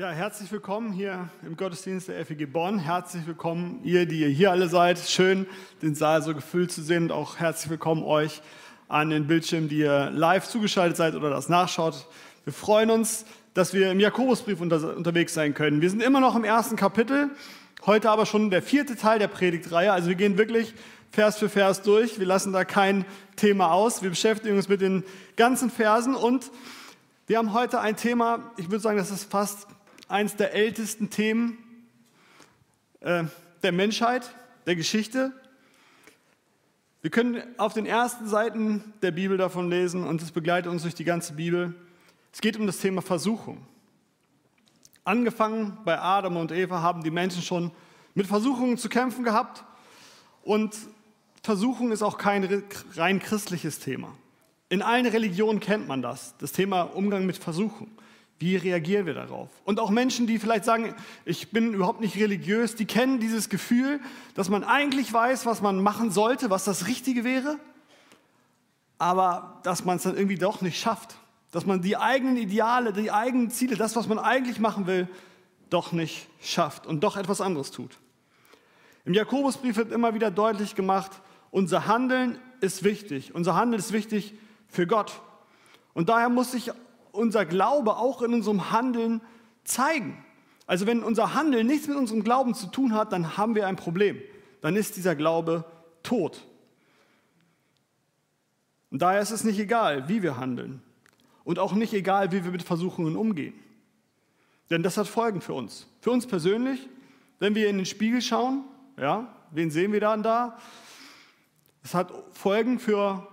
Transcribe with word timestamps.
Ja, 0.00 0.10
herzlich 0.10 0.52
willkommen 0.52 0.92
hier 0.92 1.28
im 1.44 1.56
Gottesdienst 1.56 2.06
der 2.06 2.24
FEG 2.24 2.52
Bonn. 2.52 2.78
Herzlich 2.78 3.26
willkommen 3.26 3.80
ihr, 3.82 4.06
die 4.06 4.20
ihr 4.20 4.28
hier 4.28 4.52
alle 4.52 4.68
seid. 4.68 4.96
Schön, 5.00 5.44
den 5.82 5.96
Saal 5.96 6.22
so 6.22 6.36
gefüllt 6.36 6.70
zu 6.70 6.82
sehen. 6.82 7.02
Und 7.02 7.10
auch 7.10 7.38
herzlich 7.40 7.68
willkommen 7.68 8.04
euch 8.04 8.40
an 8.86 9.10
den 9.10 9.26
Bildschirmen, 9.26 9.68
die 9.68 9.78
ihr 9.78 10.10
live 10.12 10.46
zugeschaltet 10.46 10.96
seid 10.96 11.16
oder 11.16 11.30
das 11.30 11.48
nachschaut. 11.48 12.06
Wir 12.44 12.52
freuen 12.52 12.92
uns, 12.92 13.26
dass 13.54 13.74
wir 13.74 13.90
im 13.90 13.98
Jakobusbrief 13.98 14.60
unter, 14.60 14.96
unterwegs 14.96 15.34
sein 15.34 15.52
können. 15.52 15.80
Wir 15.80 15.90
sind 15.90 16.00
immer 16.00 16.20
noch 16.20 16.36
im 16.36 16.44
ersten 16.44 16.76
Kapitel, 16.76 17.30
heute 17.84 18.08
aber 18.08 18.24
schon 18.24 18.50
der 18.50 18.62
vierte 18.62 18.94
Teil 18.94 19.18
der 19.18 19.26
Predigtreihe. 19.26 19.92
Also 19.92 20.10
wir 20.10 20.14
gehen 20.14 20.38
wirklich 20.38 20.74
Vers 21.10 21.38
für 21.38 21.48
Vers 21.48 21.82
durch. 21.82 22.20
Wir 22.20 22.26
lassen 22.26 22.52
da 22.52 22.64
kein 22.64 23.04
Thema 23.34 23.72
aus. 23.72 24.00
Wir 24.00 24.10
beschäftigen 24.10 24.58
uns 24.58 24.68
mit 24.68 24.80
den 24.80 25.02
ganzen 25.34 25.70
Versen 25.70 26.14
und 26.14 26.52
wir 27.26 27.36
haben 27.36 27.52
heute 27.52 27.80
ein 27.80 27.96
Thema, 27.96 28.52
ich 28.58 28.70
würde 28.70 28.78
sagen, 28.78 28.96
das 28.96 29.10
ist 29.10 29.30
fast 29.30 29.66
eines 30.08 30.36
der 30.36 30.54
ältesten 30.54 31.10
Themen 31.10 31.58
äh, 33.00 33.24
der 33.62 33.72
Menschheit, 33.72 34.34
der 34.66 34.74
Geschichte. 34.74 35.32
Wir 37.02 37.10
können 37.10 37.42
auf 37.58 37.74
den 37.74 37.86
ersten 37.86 38.26
Seiten 38.26 38.92
der 39.02 39.12
Bibel 39.12 39.36
davon 39.36 39.70
lesen 39.70 40.04
und 40.04 40.20
es 40.22 40.32
begleitet 40.32 40.70
uns 40.70 40.82
durch 40.82 40.94
die 40.94 41.04
ganze 41.04 41.34
Bibel. 41.34 41.74
Es 42.32 42.40
geht 42.40 42.56
um 42.56 42.66
das 42.66 42.78
Thema 42.78 43.02
Versuchung. 43.02 43.66
Angefangen 45.04 45.78
bei 45.84 45.98
Adam 45.98 46.36
und 46.36 46.52
Eva 46.52 46.82
haben 46.82 47.02
die 47.02 47.10
Menschen 47.10 47.42
schon 47.42 47.70
mit 48.14 48.26
Versuchungen 48.26 48.78
zu 48.78 48.88
kämpfen 48.88 49.24
gehabt 49.24 49.64
und 50.42 50.76
Versuchung 51.42 51.92
ist 51.92 52.02
auch 52.02 52.18
kein 52.18 52.64
rein 52.96 53.20
christliches 53.20 53.78
Thema. 53.78 54.14
In 54.68 54.82
allen 54.82 55.06
Religionen 55.06 55.60
kennt 55.60 55.88
man 55.88 56.02
das, 56.02 56.34
das 56.38 56.52
Thema 56.52 56.82
Umgang 56.82 57.24
mit 57.24 57.38
Versuchung. 57.38 57.88
Wie 58.38 58.56
reagieren 58.56 59.06
wir 59.06 59.14
darauf? 59.14 59.48
Und 59.64 59.80
auch 59.80 59.90
Menschen, 59.90 60.26
die 60.26 60.38
vielleicht 60.38 60.64
sagen, 60.64 60.94
ich 61.24 61.50
bin 61.50 61.74
überhaupt 61.74 62.00
nicht 62.00 62.16
religiös, 62.16 62.76
die 62.76 62.84
kennen 62.84 63.18
dieses 63.18 63.48
Gefühl, 63.48 64.00
dass 64.34 64.48
man 64.48 64.62
eigentlich 64.62 65.12
weiß, 65.12 65.44
was 65.44 65.60
man 65.60 65.82
machen 65.82 66.12
sollte, 66.12 66.48
was 66.48 66.64
das 66.64 66.86
Richtige 66.86 67.24
wäre, 67.24 67.58
aber 68.98 69.60
dass 69.64 69.84
man 69.84 69.96
es 69.96 70.04
dann 70.04 70.16
irgendwie 70.16 70.38
doch 70.38 70.60
nicht 70.60 70.78
schafft. 70.78 71.16
Dass 71.50 71.66
man 71.66 71.82
die 71.82 71.96
eigenen 71.96 72.36
Ideale, 72.36 72.92
die 72.92 73.10
eigenen 73.10 73.50
Ziele, 73.50 73.76
das, 73.76 73.96
was 73.96 74.06
man 74.06 74.18
eigentlich 74.18 74.60
machen 74.60 74.86
will, 74.86 75.08
doch 75.70 75.92
nicht 75.92 76.28
schafft 76.40 76.86
und 76.86 77.02
doch 77.02 77.16
etwas 77.16 77.40
anderes 77.40 77.70
tut. 77.70 77.98
Im 79.04 79.14
Jakobusbrief 79.14 79.76
wird 79.76 79.90
immer 79.90 80.14
wieder 80.14 80.30
deutlich 80.30 80.74
gemacht, 80.74 81.12
unser 81.50 81.86
Handeln 81.86 82.38
ist 82.60 82.84
wichtig. 82.84 83.34
Unser 83.34 83.54
Handeln 83.54 83.80
ist 83.80 83.92
wichtig 83.92 84.34
für 84.68 84.86
Gott. 84.86 85.20
Und 85.94 86.08
daher 86.08 86.28
muss 86.28 86.52
sich 86.52 86.70
unser 87.18 87.44
Glaube 87.44 87.96
auch 87.96 88.22
in 88.22 88.32
unserem 88.32 88.70
Handeln 88.70 89.20
zeigen. 89.64 90.24
Also 90.66 90.86
wenn 90.86 91.02
unser 91.02 91.34
Handeln 91.34 91.66
nichts 91.66 91.88
mit 91.88 91.96
unserem 91.96 92.22
Glauben 92.22 92.54
zu 92.54 92.66
tun 92.68 92.94
hat, 92.94 93.12
dann 93.12 93.36
haben 93.36 93.54
wir 93.54 93.66
ein 93.66 93.76
Problem. 93.76 94.20
Dann 94.60 94.76
ist 94.76 94.96
dieser 94.96 95.14
Glaube 95.14 95.64
tot. 96.02 96.46
Und 98.90 99.02
daher 99.02 99.20
ist 99.20 99.30
es 99.30 99.44
nicht 99.44 99.58
egal, 99.58 100.08
wie 100.08 100.22
wir 100.22 100.36
handeln. 100.36 100.82
Und 101.44 101.58
auch 101.58 101.72
nicht 101.72 101.92
egal, 101.92 102.32
wie 102.32 102.44
wir 102.44 102.50
mit 102.50 102.62
Versuchungen 102.62 103.16
umgehen. 103.16 103.54
Denn 104.70 104.82
das 104.82 104.96
hat 104.96 105.08
Folgen 105.08 105.40
für 105.40 105.54
uns. 105.54 105.86
Für 106.00 106.10
uns 106.10 106.26
persönlich, 106.26 106.88
wenn 107.38 107.54
wir 107.54 107.68
in 107.68 107.78
den 107.78 107.86
Spiegel 107.86 108.20
schauen, 108.20 108.64
ja, 108.98 109.34
wen 109.50 109.70
sehen 109.70 109.92
wir 109.92 110.00
dann 110.00 110.22
da? 110.22 110.58
Es 111.82 111.94
hat 111.94 112.12
Folgen 112.32 112.78
für 112.78 113.26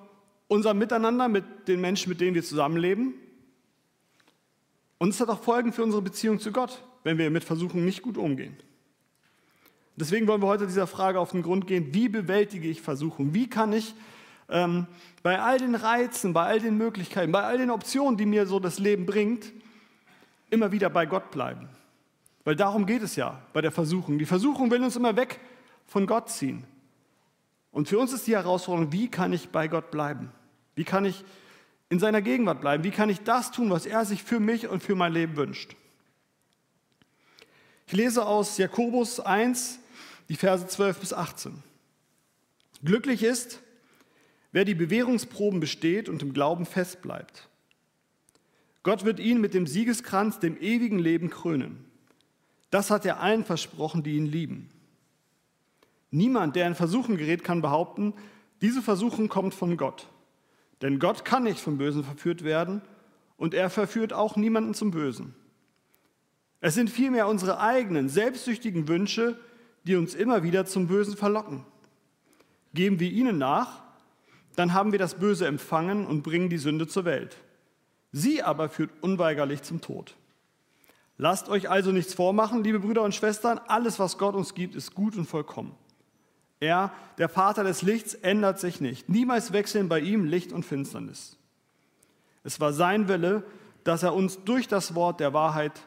unser 0.47 0.73
Miteinander 0.73 1.27
mit 1.27 1.67
den 1.67 1.81
Menschen, 1.81 2.09
mit 2.09 2.21
denen 2.21 2.35
wir 2.35 2.43
zusammenleben. 2.43 3.15
Und 4.97 5.09
es 5.09 5.19
hat 5.19 5.29
auch 5.29 5.41
Folgen 5.41 5.73
für 5.73 5.83
unsere 5.83 6.01
Beziehung 6.01 6.39
zu 6.39 6.51
Gott, 6.51 6.81
wenn 7.03 7.17
wir 7.17 7.29
mit 7.29 7.43
Versuchungen 7.43 7.85
nicht 7.85 8.01
gut 8.01 8.17
umgehen. 8.17 8.55
Deswegen 9.97 10.27
wollen 10.27 10.41
wir 10.41 10.47
heute 10.47 10.67
dieser 10.67 10.87
Frage 10.87 11.19
auf 11.19 11.31
den 11.31 11.41
Grund 11.41 11.67
gehen, 11.67 11.93
wie 11.93 12.09
bewältige 12.09 12.67
ich 12.67 12.81
Versuchungen? 12.81 13.33
Wie 13.33 13.49
kann 13.49 13.71
ich 13.71 13.95
ähm, 14.49 14.87
bei 15.23 15.39
all 15.39 15.57
den 15.57 15.75
Reizen, 15.75 16.33
bei 16.33 16.43
all 16.43 16.59
den 16.59 16.77
Möglichkeiten, 16.77 17.31
bei 17.31 17.43
all 17.43 17.57
den 17.57 17.71
Optionen, 17.71 18.17
die 18.17 18.25
mir 18.25 18.45
so 18.45 18.59
das 18.59 18.77
Leben 18.77 19.05
bringt, 19.05 19.53
immer 20.49 20.71
wieder 20.71 20.89
bei 20.89 21.05
Gott 21.05 21.31
bleiben? 21.31 21.69
Weil 22.43 22.55
darum 22.55 22.85
geht 22.85 23.01
es 23.01 23.15
ja 23.15 23.41
bei 23.53 23.61
der 23.61 23.71
Versuchung. 23.71 24.19
Die 24.19 24.25
Versuchung 24.25 24.69
will 24.69 24.83
uns 24.83 24.95
immer 24.95 25.15
weg 25.15 25.39
von 25.85 26.05
Gott 26.07 26.29
ziehen. 26.29 26.65
Und 27.71 27.87
für 27.87 27.97
uns 27.97 28.13
ist 28.13 28.27
die 28.27 28.35
Herausforderung, 28.35 28.91
wie 28.91 29.09
kann 29.09 29.33
ich 29.33 29.49
bei 29.49 29.67
Gott 29.67 29.91
bleiben? 29.91 30.31
Wie 30.75 30.83
kann 30.83 31.05
ich 31.05 31.23
in 31.89 31.99
seiner 31.99 32.21
Gegenwart 32.21 32.61
bleiben? 32.61 32.83
Wie 32.83 32.91
kann 32.91 33.09
ich 33.09 33.21
das 33.21 33.51
tun, 33.51 33.69
was 33.69 33.85
er 33.85 34.05
sich 34.05 34.23
für 34.23 34.39
mich 34.39 34.67
und 34.67 34.81
für 34.81 34.95
mein 34.95 35.13
Leben 35.13 35.35
wünscht? 35.35 35.75
Ich 37.87 37.93
lese 37.93 38.25
aus 38.25 38.57
Jakobus 38.57 39.19
1, 39.19 39.79
die 40.29 40.35
Verse 40.35 40.65
12 40.65 40.99
bis 40.99 41.13
18. 41.13 41.63
Glücklich 42.83 43.23
ist, 43.23 43.61
wer 44.51 44.65
die 44.65 44.73
Bewährungsproben 44.73 45.59
besteht 45.59 46.09
und 46.09 46.21
im 46.23 46.33
Glauben 46.33 46.65
festbleibt. 46.65 47.47
Gott 48.83 49.03
wird 49.03 49.19
ihn 49.19 49.41
mit 49.41 49.53
dem 49.53 49.67
Siegeskranz, 49.67 50.39
dem 50.39 50.57
ewigen 50.59 50.99
Leben 50.99 51.29
krönen. 51.29 51.85
Das 52.71 52.89
hat 52.89 53.05
er 53.05 53.19
allen 53.19 53.43
versprochen, 53.43 54.03
die 54.03 54.15
ihn 54.15 54.25
lieben. 54.25 54.69
Niemand, 56.11 56.55
der 56.55 56.67
in 56.67 56.75
Versuchen 56.75 57.17
gerät, 57.17 57.43
kann 57.43 57.61
behaupten, 57.61 58.13
diese 58.61 58.81
Versuchung 58.81 59.27
kommt 59.27 59.53
von 59.53 59.75
Gott. 59.77 60.07
Denn 60.81 60.99
Gott 60.99 61.25
kann 61.25 61.43
nicht 61.43 61.59
vom 61.59 61.77
Bösen 61.77 62.03
verführt 62.03 62.43
werden 62.43 62.81
und 63.37 63.53
er 63.53 63.69
verführt 63.69 64.13
auch 64.13 64.35
niemanden 64.35 64.73
zum 64.73 64.91
Bösen. 64.91 65.35
Es 66.61 66.73
sind 66.73 66.89
vielmehr 66.89 67.27
unsere 67.27 67.59
eigenen, 67.59 68.09
selbstsüchtigen 68.09 68.87
Wünsche, 68.87 69.37
die 69.83 69.95
uns 69.95 70.15
immer 70.15 70.43
wieder 70.43 70.65
zum 70.65 70.87
Bösen 70.87 71.15
verlocken. 71.15 71.65
Geben 72.73 72.99
wir 72.99 73.09
ihnen 73.09 73.37
nach, 73.37 73.83
dann 74.55 74.73
haben 74.73 74.91
wir 74.91 74.99
das 74.99 75.15
Böse 75.15 75.47
empfangen 75.47 76.05
und 76.07 76.23
bringen 76.23 76.49
die 76.49 76.57
Sünde 76.57 76.87
zur 76.87 77.05
Welt. 77.05 77.37
Sie 78.11 78.41
aber 78.41 78.69
führt 78.69 78.91
unweigerlich 79.01 79.61
zum 79.61 79.81
Tod. 79.81 80.15
Lasst 81.17 81.49
euch 81.49 81.69
also 81.69 81.91
nichts 81.91 82.13
vormachen, 82.13 82.63
liebe 82.63 82.79
Brüder 82.79 83.03
und 83.03 83.15
Schwestern, 83.15 83.59
alles, 83.67 83.99
was 83.99 84.17
Gott 84.17 84.35
uns 84.35 84.53
gibt, 84.53 84.75
ist 84.75 84.93
gut 84.93 85.15
und 85.15 85.25
vollkommen. 85.25 85.75
Er, 86.65 86.91
der 87.19 87.29
Vater 87.29 87.63
des 87.63 87.83
Lichts, 87.83 88.15
ändert 88.15 88.59
sich 88.59 88.81
nicht. 88.81 89.07
Niemals 89.07 89.53
wechseln 89.53 89.87
bei 89.87 89.99
ihm 89.99 90.25
Licht 90.25 90.51
und 90.51 90.63
Finsternis. 90.63 91.37
Es 92.43 92.59
war 92.59 92.73
sein 92.73 93.07
Wille, 93.07 93.43
dass 93.83 94.01
er 94.01 94.15
uns 94.15 94.43
durch 94.43 94.67
das 94.67 94.95
Wort 94.95 95.19
der 95.19 95.33
Wahrheit, 95.33 95.83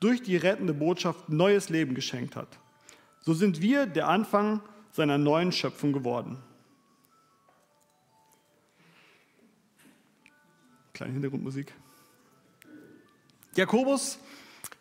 durch 0.00 0.22
die 0.22 0.36
rettende 0.36 0.74
Botschaft 0.74 1.30
neues 1.30 1.70
Leben 1.70 1.94
geschenkt 1.94 2.36
hat. 2.36 2.58
So 3.20 3.32
sind 3.32 3.62
wir 3.62 3.86
der 3.86 4.08
Anfang 4.08 4.60
seiner 4.92 5.16
neuen 5.16 5.50
Schöpfung 5.50 5.92
geworden. 5.94 6.38
Kleine 10.92 11.14
Hintergrundmusik. 11.14 11.72
Jakobus 13.56 14.18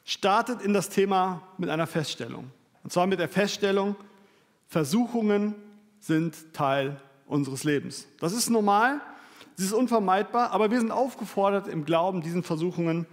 startet 0.04 0.62
in 0.62 0.74
das 0.74 0.90
Thema 0.90 1.42
mit 1.58 1.70
einer 1.70 1.88
Feststellung. 1.88 2.52
Und 2.84 2.92
zwar 2.92 3.08
mit 3.08 3.20
der 3.20 3.30
Feststellung, 3.30 3.96
Versuchungen 4.68 5.56
sind 6.00 6.54
Teil 6.54 7.00
unseres 7.26 7.64
Lebens. 7.64 8.08
Das 8.20 8.34
ist 8.34 8.50
normal, 8.50 9.02
das 9.56 9.66
ist 9.66 9.74
unvermeidbar, 9.74 10.52
aber 10.52 10.70
wir 10.72 10.80
sind 10.80 10.92
aufgefordert, 10.92 11.68
im 11.68 11.86
Glauben 11.86 12.22
diesen 12.22 12.44
Versuchungen 12.44 13.06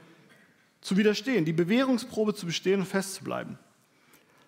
zu 0.81 0.97
widerstehen, 0.97 1.45
die 1.45 1.53
Bewährungsprobe 1.53 2.35
zu 2.35 2.47
bestehen 2.47 2.81
und 2.81 2.87
festzubleiben. 2.87 3.59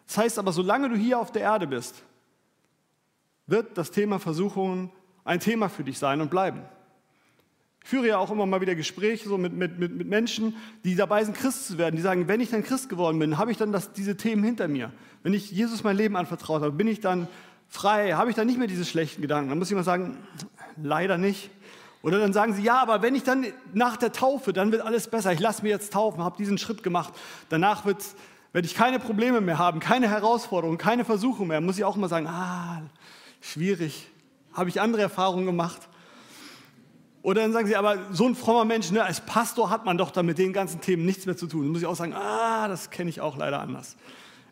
Das 0.07 0.19
heißt 0.19 0.39
aber, 0.39 0.53
solange 0.53 0.89
du 0.89 0.97
hier 0.97 1.19
auf 1.19 1.33
der 1.33 1.43
Erde 1.43 1.67
bist, 1.67 2.03
wird 3.47 3.79
das 3.79 3.91
Thema 3.91 4.19
Versuchungen 4.19 4.91
ein 5.25 5.41
Thema 5.41 5.69
für 5.69 5.85
dich 5.85 5.99
sein 5.99 6.21
und 6.21 6.31
bleiben. 6.31 6.63
Ich 7.87 7.91
führe 7.91 8.09
ja 8.09 8.19
auch 8.19 8.33
immer 8.33 8.47
mal 8.47 8.61
wieder 8.61 8.75
Gespräche 8.75 9.29
so 9.29 9.39
mit, 9.39 9.53
mit, 9.53 9.79
mit, 9.79 9.95
mit 9.95 10.09
Menschen, 10.09 10.57
die 10.83 10.97
dabei 10.97 11.23
sind, 11.23 11.37
Christ 11.37 11.69
zu 11.69 11.79
werden. 11.79 11.95
Die 11.95 12.03
sagen, 12.03 12.27
wenn 12.27 12.41
ich 12.41 12.51
dann 12.51 12.65
Christ 12.65 12.89
geworden 12.89 13.21
bin, 13.21 13.39
habe 13.39 13.53
ich 13.53 13.59
dann 13.59 13.71
das, 13.71 13.93
diese 13.93 14.17
Themen 14.17 14.43
hinter 14.43 14.67
mir. 14.67 14.91
Wenn 15.23 15.33
ich 15.35 15.53
Jesus 15.53 15.85
mein 15.85 15.97
Leben 15.97 16.17
anvertraut 16.17 16.63
habe, 16.63 16.73
bin 16.73 16.89
ich 16.89 16.99
dann 16.99 17.29
frei, 17.69 18.15
habe 18.15 18.29
ich 18.29 18.35
dann 18.35 18.49
nicht 18.49 18.59
mehr 18.59 18.67
diese 18.67 18.85
schlechten 18.85 19.23
Gedanken. 19.23 19.51
Dann 19.51 19.61
muss 19.61 19.71
ich 19.71 19.77
mal 19.77 19.85
sagen, 19.85 20.17
leider 20.83 21.17
nicht. 21.17 21.49
Oder 22.03 22.19
dann 22.19 22.33
sagen 22.33 22.55
sie, 22.55 22.63
ja, 22.65 22.83
aber 22.83 23.03
wenn 23.03 23.15
ich 23.15 23.23
dann 23.23 23.47
nach 23.73 23.97
der 23.97 24.11
Taufe, 24.11 24.53
dann 24.53 24.73
wird 24.73 24.83
alles 24.83 25.07
besser. 25.07 25.33
Ich 25.33 25.39
lasse 25.39 25.63
mir 25.63 25.69
jetzt 25.69 25.93
taufen, 25.93 26.25
habe 26.25 26.37
diesen 26.39 26.59
Schritt 26.59 26.83
gemacht. 26.83 27.15
Danach 27.51 27.85
wird, 27.85 28.05
werde 28.53 28.67
ich 28.67 28.75
keine 28.75 28.99
Probleme 28.99 29.41
mehr 29.41 29.59
haben, 29.59 29.79
keine 29.79 30.11
Herausforderungen, 30.11 30.77
keine 30.77 31.05
Versuchung 31.05 31.47
mehr. 31.47 31.61
Muss 31.61 31.79
ich 31.79 31.85
auch 31.85 31.95
mal 31.95 32.09
sagen, 32.09 32.27
ah, 32.27 32.83
schwierig. 33.41 34.09
Habe 34.55 34.71
ich 34.71 34.81
andere 34.81 35.03
Erfahrungen 35.03 35.47
gemacht. 35.47 35.89
Oder 37.27 37.43
dann 37.43 37.53
sagen 37.53 37.67
sie, 37.67 37.75
aber 37.75 37.99
so 38.13 38.25
ein 38.25 38.37
frommer 38.37 38.65
Mensch, 38.65 38.93
ne, 38.93 39.03
als 39.03 39.21
Pastor 39.21 39.69
hat 39.69 39.85
man 39.85 39.99
doch 39.99 40.13
da 40.13 40.23
mit 40.23 40.39
den 40.39 40.53
ganzen 40.53 40.81
Themen 40.81 41.05
nichts 41.05 41.27
mehr 41.27 41.37
zu 41.37 41.49
tun. 41.49 41.63
Dann 41.63 41.73
muss 41.73 41.81
ich 41.81 41.87
auch 41.89 41.97
sagen, 41.97 42.13
ah, 42.15 42.69
das 42.69 42.91
kenne 42.91 43.11
ich 43.11 43.21
auch 43.21 43.37
leider 43.37 43.59
anders. 43.59 43.97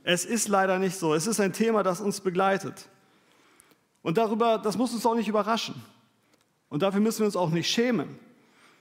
Es 0.03 0.25
ist 0.25 0.49
leider 0.49 0.81
nicht 0.81 0.97
so. 0.97 1.15
Es 1.15 1.29
ist 1.29 1.39
ein 1.39 1.53
Thema, 1.53 1.85
das 1.85 2.01
uns 2.01 2.21
begleitet. 2.21 2.89
Und 4.03 4.19
darüber, 4.19 4.59
das 4.59 4.77
muss 4.77 4.93
uns 4.93 5.07
auch 5.07 5.15
nicht 5.15 5.29
überraschen. 5.29 5.77
Und 6.69 6.83
dafür 6.83 7.01
müssen 7.01 7.21
wir 7.21 7.27
uns 7.27 7.37
auch 7.37 7.51
nicht 7.51 7.71
schämen. 7.71 8.19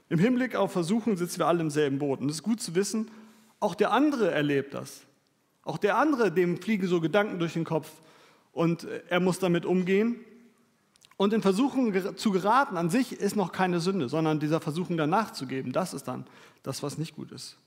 Im 0.10 0.18
Hinblick 0.18 0.56
auf 0.56 0.72
Versuchen 0.72 1.16
sitzen 1.16 1.38
wir 1.38 1.46
alle 1.46 1.62
im 1.62 1.69
selben 1.69 2.00
Boot. 2.00 2.19
Und 2.19 2.30
es 2.30 2.38
ist 2.38 2.44
gut 2.44 2.62
zu 2.62 2.74
wissen, 2.74 3.12
auch 3.60 3.75
der 3.75 3.92
andere 3.92 4.31
erlebt 4.31 4.74
das. 4.74 5.01
Auch 5.62 5.78
der 5.78 6.00
andere, 6.00 6.31
dem 6.31 6.60
fliegen 6.60 6.88
so 6.88 7.00
Gedanken 7.00 7.38
durch 7.38 7.54
den 7.54 7.63
Kopf 7.63 7.92
und 8.54 8.88
er 9.10 9.19
muss 9.19 9.38
damit 9.38 9.68
umgehen. 9.68 10.16
Und 11.18 11.33
in 11.33 11.42
Versuchungen 11.42 12.18
zu 12.18 12.31
geraten 12.31 12.77
an 12.77 12.89
sich 12.89 13.13
ist 13.13 13.36
noch 13.36 13.51
keine 13.51 13.80
Sünde, 13.80 14.10
sondern 14.10 14.39
dieser 14.39 14.60
Versuchung 14.60 14.98
danach 14.98 15.31
zu 15.31 15.45
geben, 15.45 15.71
das 15.71 15.94
ist 15.94 16.07
dann 16.07 16.25
das, 16.63 16.81
was 16.81 16.98
nicht 16.98 17.15
gut 17.15 17.31
ist. 17.31 17.57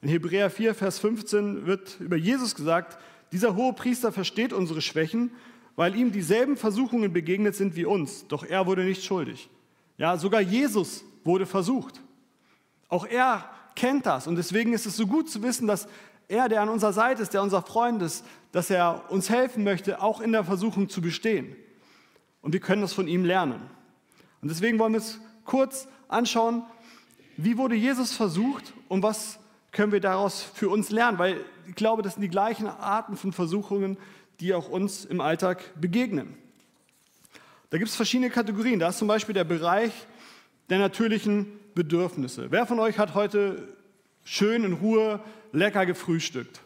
In 0.00 0.08
Hebräer 0.08 0.50
4, 0.50 0.74
Vers 0.74 0.98
15 0.98 1.66
wird 1.66 2.00
über 2.00 2.16
Jesus 2.16 2.54
gesagt, 2.54 2.98
dieser 3.32 3.54
hohe 3.54 3.74
Priester 3.74 4.12
versteht 4.12 4.52
unsere 4.52 4.80
Schwächen, 4.80 5.30
weil 5.76 5.94
ihm 5.94 6.12
dieselben 6.12 6.56
Versuchungen 6.56 7.12
begegnet 7.12 7.54
sind 7.54 7.76
wie 7.76 7.84
uns, 7.84 8.26
doch 8.26 8.44
er 8.44 8.66
wurde 8.66 8.84
nicht 8.84 9.04
schuldig. 9.04 9.48
Ja, 9.98 10.16
sogar 10.16 10.40
Jesus 10.40 11.04
wurde 11.24 11.46
versucht. 11.46 12.00
Auch 12.88 13.06
er 13.06 13.44
kennt 13.76 14.06
das 14.06 14.26
und 14.26 14.36
deswegen 14.36 14.72
ist 14.72 14.86
es 14.86 14.96
so 14.96 15.06
gut 15.06 15.30
zu 15.30 15.42
wissen, 15.42 15.66
dass 15.66 15.86
er, 16.28 16.48
der 16.48 16.62
an 16.62 16.68
unserer 16.68 16.92
Seite 16.92 17.22
ist, 17.22 17.34
der 17.34 17.42
unser 17.42 17.62
Freund 17.62 18.00
ist, 18.02 18.24
dass 18.52 18.70
er 18.70 19.10
uns 19.10 19.28
helfen 19.28 19.64
möchte, 19.64 20.00
auch 20.00 20.20
in 20.20 20.32
der 20.32 20.44
Versuchung 20.44 20.88
zu 20.88 21.00
bestehen. 21.00 21.56
Und 22.42 22.52
wir 22.52 22.60
können 22.60 22.82
das 22.82 22.92
von 22.92 23.08
ihm 23.08 23.24
lernen. 23.24 23.60
Und 24.40 24.50
deswegen 24.50 24.78
wollen 24.78 24.92
wir 24.92 25.00
uns 25.00 25.20
kurz 25.44 25.88
anschauen, 26.08 26.62
wie 27.36 27.56
wurde 27.56 27.74
Jesus 27.74 28.12
versucht 28.12 28.72
und 28.88 29.02
was 29.02 29.38
können 29.72 29.92
wir 29.92 30.00
daraus 30.00 30.42
für 30.42 30.68
uns 30.68 30.90
lernen, 30.90 31.18
weil 31.18 31.44
ich 31.66 31.74
glaube, 31.74 32.02
das 32.02 32.14
sind 32.14 32.22
die 32.22 32.28
gleichen 32.28 32.66
Arten 32.66 33.16
von 33.16 33.32
Versuchungen, 33.32 33.96
die 34.40 34.54
auch 34.54 34.68
uns 34.68 35.04
im 35.04 35.20
Alltag 35.20 35.80
begegnen. 35.80 36.34
Da 37.70 37.78
gibt 37.78 37.88
es 37.88 37.96
verschiedene 37.96 38.30
Kategorien. 38.30 38.80
Da 38.80 38.88
ist 38.88 38.98
zum 38.98 39.06
Beispiel 39.06 39.34
der 39.34 39.44
Bereich 39.44 39.92
der 40.70 40.78
natürlichen 40.78 41.46
Bedürfnisse. 41.74 42.50
Wer 42.50 42.66
von 42.66 42.80
euch 42.80 42.98
hat 42.98 43.14
heute 43.14 43.68
schön 44.24 44.64
in 44.64 44.72
Ruhe 44.72 45.20
lecker 45.52 45.86
gefrühstückt? 45.86 46.60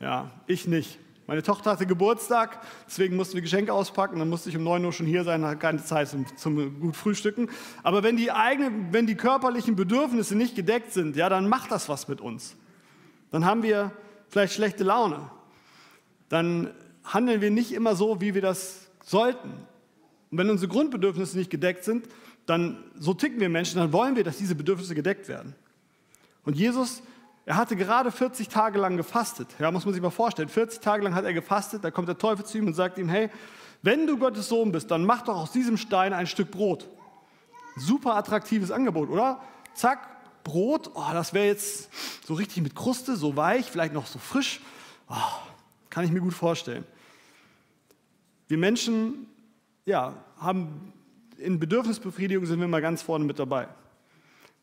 Ja, 0.00 0.32
ich 0.46 0.66
nicht. 0.66 0.98
Meine 1.26 1.42
Tochter 1.42 1.72
hatte 1.72 1.86
Geburtstag, 1.86 2.60
deswegen 2.86 3.16
mussten 3.16 3.34
wir 3.34 3.42
Geschenke 3.42 3.72
auspacken. 3.72 4.18
Dann 4.20 4.28
musste 4.28 4.48
ich 4.48 4.56
um 4.56 4.62
9 4.62 4.84
Uhr 4.84 4.92
schon 4.92 5.06
hier 5.06 5.24
sein, 5.24 5.44
hatte 5.44 5.56
keine 5.56 5.82
Zeit 5.82 6.08
zum, 6.08 6.24
zum 6.36 6.80
gut 6.80 6.96
Frühstücken. 6.96 7.50
Aber 7.82 8.04
wenn 8.04 8.16
die, 8.16 8.30
eigenen, 8.30 8.92
wenn 8.92 9.06
die 9.06 9.16
körperlichen 9.16 9.74
Bedürfnisse 9.74 10.36
nicht 10.36 10.54
gedeckt 10.54 10.92
sind, 10.92 11.16
ja, 11.16 11.28
dann 11.28 11.48
macht 11.48 11.72
das 11.72 11.88
was 11.88 12.06
mit 12.06 12.20
uns. 12.20 12.56
Dann 13.32 13.44
haben 13.44 13.64
wir 13.64 13.90
vielleicht 14.28 14.54
schlechte 14.54 14.84
Laune. 14.84 15.30
Dann 16.28 16.70
handeln 17.02 17.40
wir 17.40 17.50
nicht 17.50 17.72
immer 17.72 17.96
so, 17.96 18.20
wie 18.20 18.34
wir 18.34 18.42
das 18.42 18.88
sollten. 19.04 19.50
Und 20.30 20.38
wenn 20.38 20.48
unsere 20.48 20.70
Grundbedürfnisse 20.70 21.38
nicht 21.38 21.50
gedeckt 21.50 21.84
sind, 21.84 22.06
dann 22.46 22.84
so 22.96 23.14
ticken 23.14 23.40
wir 23.40 23.48
Menschen, 23.48 23.78
dann 23.78 23.92
wollen 23.92 24.14
wir, 24.14 24.22
dass 24.22 24.38
diese 24.38 24.54
Bedürfnisse 24.54 24.94
gedeckt 24.94 25.28
werden. 25.28 25.56
Und 26.44 26.56
Jesus 26.56 27.02
er 27.46 27.56
hatte 27.56 27.76
gerade 27.76 28.10
40 28.10 28.48
Tage 28.48 28.78
lang 28.78 28.96
gefastet. 28.96 29.48
Ja, 29.60 29.70
muss 29.70 29.84
man 29.84 29.94
sich 29.94 30.02
mal 30.02 30.10
vorstellen. 30.10 30.48
40 30.48 30.80
Tage 30.80 31.04
lang 31.04 31.14
hat 31.14 31.24
er 31.24 31.32
gefastet. 31.32 31.84
Da 31.84 31.92
kommt 31.92 32.08
der 32.08 32.18
Teufel 32.18 32.44
zu 32.44 32.58
ihm 32.58 32.66
und 32.66 32.74
sagt 32.74 32.98
ihm: 32.98 33.08
Hey, 33.08 33.30
wenn 33.82 34.08
du 34.08 34.18
Gottes 34.18 34.48
Sohn 34.48 34.72
bist, 34.72 34.90
dann 34.90 35.04
mach 35.04 35.22
doch 35.22 35.36
aus 35.36 35.52
diesem 35.52 35.76
Stein 35.76 36.12
ein 36.12 36.26
Stück 36.26 36.50
Brot. 36.50 36.88
Super 37.76 38.16
attraktives 38.16 38.72
Angebot, 38.72 39.08
oder? 39.08 39.40
Zack, 39.74 40.42
Brot. 40.42 40.90
Oh, 40.94 41.04
das 41.12 41.34
wäre 41.34 41.46
jetzt 41.46 41.88
so 42.26 42.34
richtig 42.34 42.64
mit 42.64 42.74
Kruste, 42.74 43.14
so 43.14 43.36
weich, 43.36 43.70
vielleicht 43.70 43.94
noch 43.94 44.06
so 44.06 44.18
frisch. 44.18 44.60
Oh, 45.08 45.14
kann 45.88 46.04
ich 46.04 46.10
mir 46.10 46.20
gut 46.20 46.34
vorstellen. 46.34 46.84
Wir 48.48 48.58
Menschen, 48.58 49.28
ja, 49.84 50.14
haben 50.38 50.92
in 51.38 51.60
Bedürfnisbefriedigung 51.60 52.44
sind 52.44 52.58
wir 52.58 52.66
mal 52.66 52.82
ganz 52.82 53.02
vorne 53.02 53.24
mit 53.24 53.38
dabei. 53.38 53.68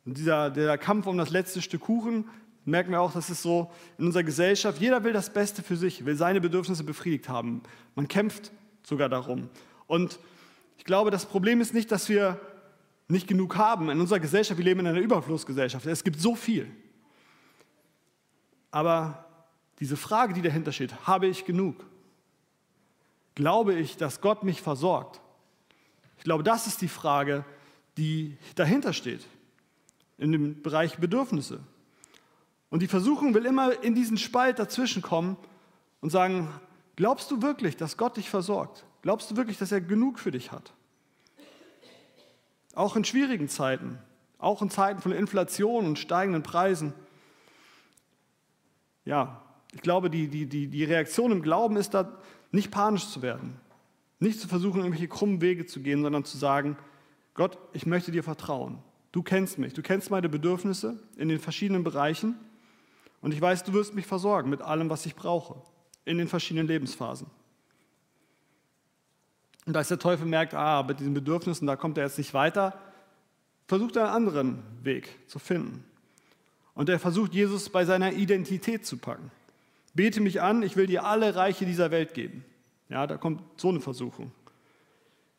Und 0.06 0.18
dieser 0.18 0.50
der 0.50 0.78
Kampf 0.78 1.08
um 1.08 1.18
das 1.18 1.30
letzte 1.30 1.62
Stück 1.62 1.82
Kuchen, 1.82 2.26
merken 2.66 2.92
wir 2.92 3.02
auch, 3.02 3.14
das 3.14 3.30
ist 3.30 3.42
so 3.42 3.72
in 3.98 4.06
unserer 4.06 4.24
Gesellschaft, 4.24 4.80
jeder 4.80 5.04
will 5.04 5.14
das 5.14 5.32
Beste 5.32 5.62
für 5.62 5.76
sich, 5.76 6.06
will 6.06 6.16
seine 6.16 6.42
Bedürfnisse 6.42 6.84
befriedigt 6.84 7.30
haben. 7.30 7.62
Man 7.96 8.08
kämpft 8.08 8.52
sogar 8.84 9.10
darum. 9.10 9.50
Und 9.88 10.20
ich 10.78 10.86
glaube, 10.86 11.12
das 11.12 11.26
Problem 11.26 11.62
ist 11.62 11.74
nicht, 11.74 11.92
dass 11.92 12.10
wir 12.10 12.40
nicht 13.08 13.28
genug 13.28 13.58
haben. 13.58 13.90
In 13.90 14.00
unserer 14.00 14.20
Gesellschaft, 14.20 14.58
wir 14.58 14.66
leben 14.66 14.82
in 14.82 14.88
einer 14.88 15.00
Überflussgesellschaft. 15.00 15.86
Es 15.86 16.04
gibt 16.04 16.20
so 16.20 16.36
viel. 16.36 16.70
Aber 18.72 19.26
diese 19.80 19.98
Frage, 19.98 20.34
die 20.34 20.42
dahinter 20.42 20.72
steht, 20.72 21.06
habe 21.06 21.28
ich 21.28 21.46
genug? 21.46 21.86
Glaube 23.36 23.74
ich, 23.74 23.98
dass 23.98 24.22
Gott 24.22 24.44
mich 24.44 24.62
versorgt? 24.62 25.22
Ich 26.18 26.24
glaube, 26.24 26.44
das 26.44 26.68
ist 26.68 26.82
die 26.82 26.88
Frage, 26.88 27.44
die 27.98 28.38
dahinter 28.56 28.94
steht, 28.94 29.26
in 30.18 30.32
dem 30.32 30.62
Bereich 30.62 30.98
Bedürfnisse. 30.98 31.60
Und 32.74 32.80
die 32.80 32.88
Versuchung 32.88 33.36
will 33.36 33.46
immer 33.46 33.84
in 33.84 33.94
diesen 33.94 34.18
Spalt 34.18 34.58
dazwischen 34.58 35.04
kommen 35.04 35.38
und 36.02 36.10
sagen, 36.10 36.50
glaubst 36.96 37.30
du 37.30 37.44
wirklich, 37.44 37.78
dass 37.78 37.98
Gott 37.98 38.18
dich 38.18 38.32
versorgt? 38.32 38.84
Glaubst 39.04 39.30
du 39.30 39.38
wirklich, 39.38 39.60
dass 39.60 39.72
er 39.72 39.80
genug 39.80 40.18
für 40.18 40.32
dich 40.32 40.52
hat? 40.52 40.74
Auch 42.74 42.96
in 42.96 43.06
schwierigen 43.06 43.48
Zeiten, 43.48 44.00
auch 44.40 44.64
in 44.64 44.72
Zeiten 44.72 45.04
von 45.04 45.12
Inflation 45.12 45.86
und 45.86 46.00
steigenden 46.00 46.42
Preisen. 46.42 46.94
Ja, 49.06 49.44
ich 49.72 49.82
glaube, 49.82 50.10
die, 50.10 50.28
die, 50.28 50.48
die, 50.48 50.66
die 50.66 50.84
Reaktion 50.84 51.32
im 51.32 51.44
Glauben 51.44 51.78
ist 51.78 51.94
da, 51.94 52.18
nicht 52.52 52.72
panisch 52.72 53.08
zu 53.08 53.22
werden, 53.22 53.60
nicht 54.18 54.40
zu 54.40 54.48
versuchen, 54.48 54.80
irgendwelche 54.80 55.10
krummen 55.10 55.42
Wege 55.42 55.68
zu 55.68 55.80
gehen, 55.82 56.02
sondern 56.02 56.26
zu 56.26 56.40
sagen, 56.40 56.76
Gott, 57.36 57.60
ich 57.74 57.86
möchte 57.86 58.12
dir 58.12 58.24
vertrauen. 58.24 58.80
Du 59.12 59.22
kennst 59.22 59.60
mich, 59.60 59.74
du 59.76 59.84
kennst 59.84 60.10
meine 60.10 60.28
Bedürfnisse 60.28 60.98
in 61.18 61.30
den 61.30 61.38
verschiedenen 61.38 61.84
Bereichen 61.84 62.34
und 63.24 63.34
ich 63.34 63.40
weiß, 63.40 63.64
du 63.64 63.72
wirst 63.72 63.96
mich 63.96 64.06
versorgen 64.06 64.50
mit 64.50 64.62
allem, 64.62 64.90
was 64.90 65.06
ich 65.06 65.16
brauche, 65.16 65.56
in 66.04 66.18
den 66.18 66.28
verschiedenen 66.28 66.68
Lebensphasen. 66.68 67.28
Und 69.66 69.78
als 69.78 69.88
der 69.88 69.98
Teufel 69.98 70.28
merkt, 70.28 70.54
ah, 70.54 70.84
mit 70.84 71.00
diesen 71.00 71.14
Bedürfnissen, 71.14 71.66
da 71.66 71.78
kommt 71.78 71.98
er 71.98 72.04
jetzt 72.04 72.18
nicht 72.18 72.34
weiter, 72.34 72.78
versucht 73.66 73.96
er 73.96 74.08
einen 74.08 74.28
anderen 74.28 74.64
Weg 74.84 75.08
zu 75.30 75.40
finden. 75.40 75.86
Und 76.74 76.90
er 76.90 77.00
versucht, 77.00 77.34
Jesus 77.34 77.70
bei 77.70 77.86
seiner 77.86 78.12
Identität 78.12 78.86
zu 78.86 78.98
packen. 78.98 79.32
Bete 79.94 80.20
mich 80.20 80.42
an, 80.42 80.62
ich 80.62 80.76
will 80.76 80.88
dir 80.88 81.06
alle 81.06 81.34
Reiche 81.34 81.66
dieser 81.66 81.92
Welt 81.92 82.14
geben. 82.14 82.44
Ja, 82.90 83.08
da 83.08 83.16
kommt 83.16 83.42
so 83.56 83.70
eine 83.70 83.80
Versuchung. 83.80 84.32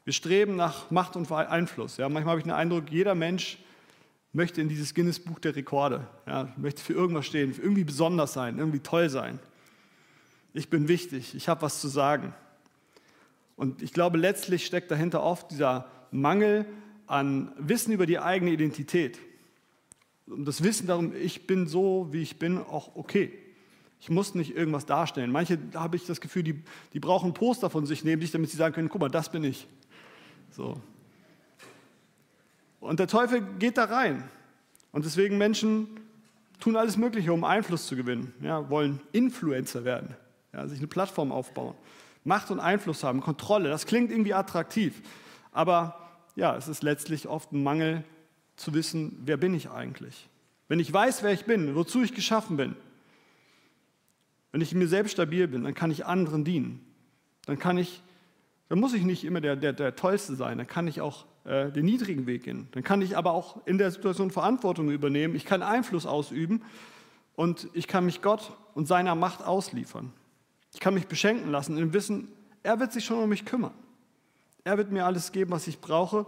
Wir 0.04 0.14
streben 0.14 0.56
nach 0.56 0.90
Macht 0.90 1.16
und 1.16 1.30
Einfluss. 1.30 1.98
Ja, 1.98 2.08
manchmal 2.08 2.32
habe 2.32 2.40
ich 2.40 2.44
den 2.44 2.52
Eindruck, 2.52 2.90
jeder 2.90 3.14
Mensch 3.14 3.58
möchte 4.34 4.60
in 4.60 4.68
dieses 4.68 4.94
Guinness-Buch 4.94 5.38
der 5.38 5.56
Rekorde, 5.56 6.06
ja, 6.26 6.52
möchte 6.56 6.82
für 6.82 6.92
irgendwas 6.92 7.26
stehen, 7.26 7.54
irgendwie 7.56 7.84
besonders 7.84 8.32
sein, 8.32 8.58
irgendwie 8.58 8.80
toll 8.80 9.08
sein. 9.08 9.38
Ich 10.52 10.68
bin 10.68 10.88
wichtig, 10.88 11.34
ich 11.34 11.48
habe 11.48 11.62
was 11.62 11.80
zu 11.80 11.88
sagen. 11.88 12.34
Und 13.56 13.82
ich 13.82 13.92
glaube, 13.92 14.18
letztlich 14.18 14.66
steckt 14.66 14.90
dahinter 14.90 15.22
oft 15.22 15.50
dieser 15.50 15.88
Mangel 16.10 16.66
an 17.06 17.52
Wissen 17.58 17.92
über 17.92 18.06
die 18.06 18.18
eigene 18.18 18.50
Identität. 18.50 19.18
Und 20.26 20.46
das 20.46 20.62
Wissen 20.62 20.86
darum, 20.86 21.14
ich 21.14 21.46
bin 21.46 21.68
so, 21.68 22.08
wie 22.10 22.22
ich 22.22 22.38
bin, 22.38 22.58
auch 22.58 22.96
okay. 22.96 23.32
Ich 24.00 24.10
muss 24.10 24.34
nicht 24.34 24.56
irgendwas 24.56 24.86
darstellen. 24.86 25.30
Manche 25.30 25.58
habe 25.74 25.96
ich 25.96 26.06
das 26.06 26.20
Gefühl, 26.20 26.42
die, 26.42 26.62
die 26.92 27.00
brauchen 27.00 27.34
Poster 27.34 27.70
von 27.70 27.86
sich 27.86 28.04
neben 28.04 28.20
sich, 28.20 28.32
damit 28.32 28.50
sie 28.50 28.56
sagen 28.56 28.74
können, 28.74 28.88
guck 28.88 29.00
mal, 29.00 29.08
das 29.08 29.30
bin 29.30 29.44
ich. 29.44 29.66
So. 30.50 30.80
Und 32.84 33.00
der 33.00 33.06
Teufel 33.06 33.40
geht 33.58 33.78
da 33.78 33.84
rein. 33.84 34.22
Und 34.92 35.06
deswegen 35.06 35.38
Menschen 35.38 35.88
tun 36.60 36.76
alles 36.76 36.98
Mögliche, 36.98 37.32
um 37.32 37.42
Einfluss 37.42 37.86
zu 37.86 37.96
gewinnen. 37.96 38.34
Ja, 38.42 38.68
wollen 38.68 39.00
Influencer 39.12 39.84
werden, 39.84 40.14
ja, 40.52 40.68
sich 40.68 40.78
eine 40.78 40.86
Plattform 40.86 41.32
aufbauen, 41.32 41.74
Macht 42.24 42.50
und 42.50 42.60
Einfluss 42.60 43.02
haben, 43.02 43.22
Kontrolle. 43.22 43.70
Das 43.70 43.86
klingt 43.86 44.10
irgendwie 44.10 44.34
attraktiv. 44.34 45.00
Aber 45.50 45.98
ja, 46.36 46.54
es 46.56 46.68
ist 46.68 46.82
letztlich 46.82 47.26
oft 47.26 47.52
ein 47.52 47.62
Mangel 47.62 48.04
zu 48.56 48.74
wissen, 48.74 49.18
wer 49.24 49.38
bin 49.38 49.54
ich 49.54 49.70
eigentlich? 49.70 50.28
Wenn 50.68 50.78
ich 50.78 50.92
weiß, 50.92 51.22
wer 51.22 51.32
ich 51.32 51.46
bin, 51.46 51.74
wozu 51.74 52.02
ich 52.02 52.14
geschaffen 52.14 52.58
bin, 52.58 52.76
wenn 54.52 54.60
ich 54.60 54.74
mir 54.74 54.88
selbst 54.88 55.12
stabil 55.12 55.48
bin, 55.48 55.64
dann 55.64 55.74
kann 55.74 55.90
ich 55.90 56.04
anderen 56.04 56.44
dienen. 56.44 56.84
Dann 57.46 57.58
kann 57.58 57.78
ich, 57.78 58.02
dann 58.68 58.78
muss 58.78 58.92
ich 58.92 59.04
nicht 59.04 59.24
immer 59.24 59.40
der, 59.40 59.56
der, 59.56 59.72
der 59.72 59.96
Tollste 59.96 60.34
sein, 60.34 60.58
dann 60.58 60.66
kann 60.66 60.86
ich 60.86 61.00
auch 61.00 61.24
äh, 61.44 61.70
den 61.70 61.84
niedrigen 61.84 62.26
Weg 62.26 62.44
gehen. 62.44 62.68
Dann 62.72 62.82
kann 62.82 63.02
ich 63.02 63.16
aber 63.16 63.32
auch 63.32 63.66
in 63.66 63.78
der 63.78 63.90
Situation 63.90 64.30
Verantwortung 64.30 64.90
übernehmen. 64.90 65.34
Ich 65.34 65.44
kann 65.44 65.62
Einfluss 65.62 66.06
ausüben 66.06 66.62
und 67.36 67.68
ich 67.72 67.88
kann 67.88 68.06
mich 68.06 68.22
Gott 68.22 68.52
und 68.74 68.86
seiner 68.86 69.14
Macht 69.14 69.42
ausliefern. 69.42 70.12
Ich 70.72 70.80
kann 70.80 70.94
mich 70.94 71.06
beschenken 71.06 71.50
lassen 71.50 71.78
im 71.78 71.92
Wissen, 71.92 72.28
er 72.62 72.80
wird 72.80 72.92
sich 72.92 73.04
schon 73.04 73.22
um 73.22 73.28
mich 73.28 73.44
kümmern. 73.44 73.74
Er 74.64 74.78
wird 74.78 74.90
mir 74.90 75.04
alles 75.04 75.32
geben, 75.32 75.50
was 75.50 75.66
ich 75.66 75.80
brauche. 75.80 76.26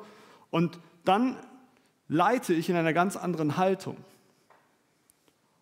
Und 0.51 0.79
dann 1.05 1.37
leite 2.09 2.53
ich 2.53 2.69
in 2.69 2.77
einer 2.77 2.93
ganz 2.93 3.17
anderen 3.17 3.57
Haltung. 3.57 3.97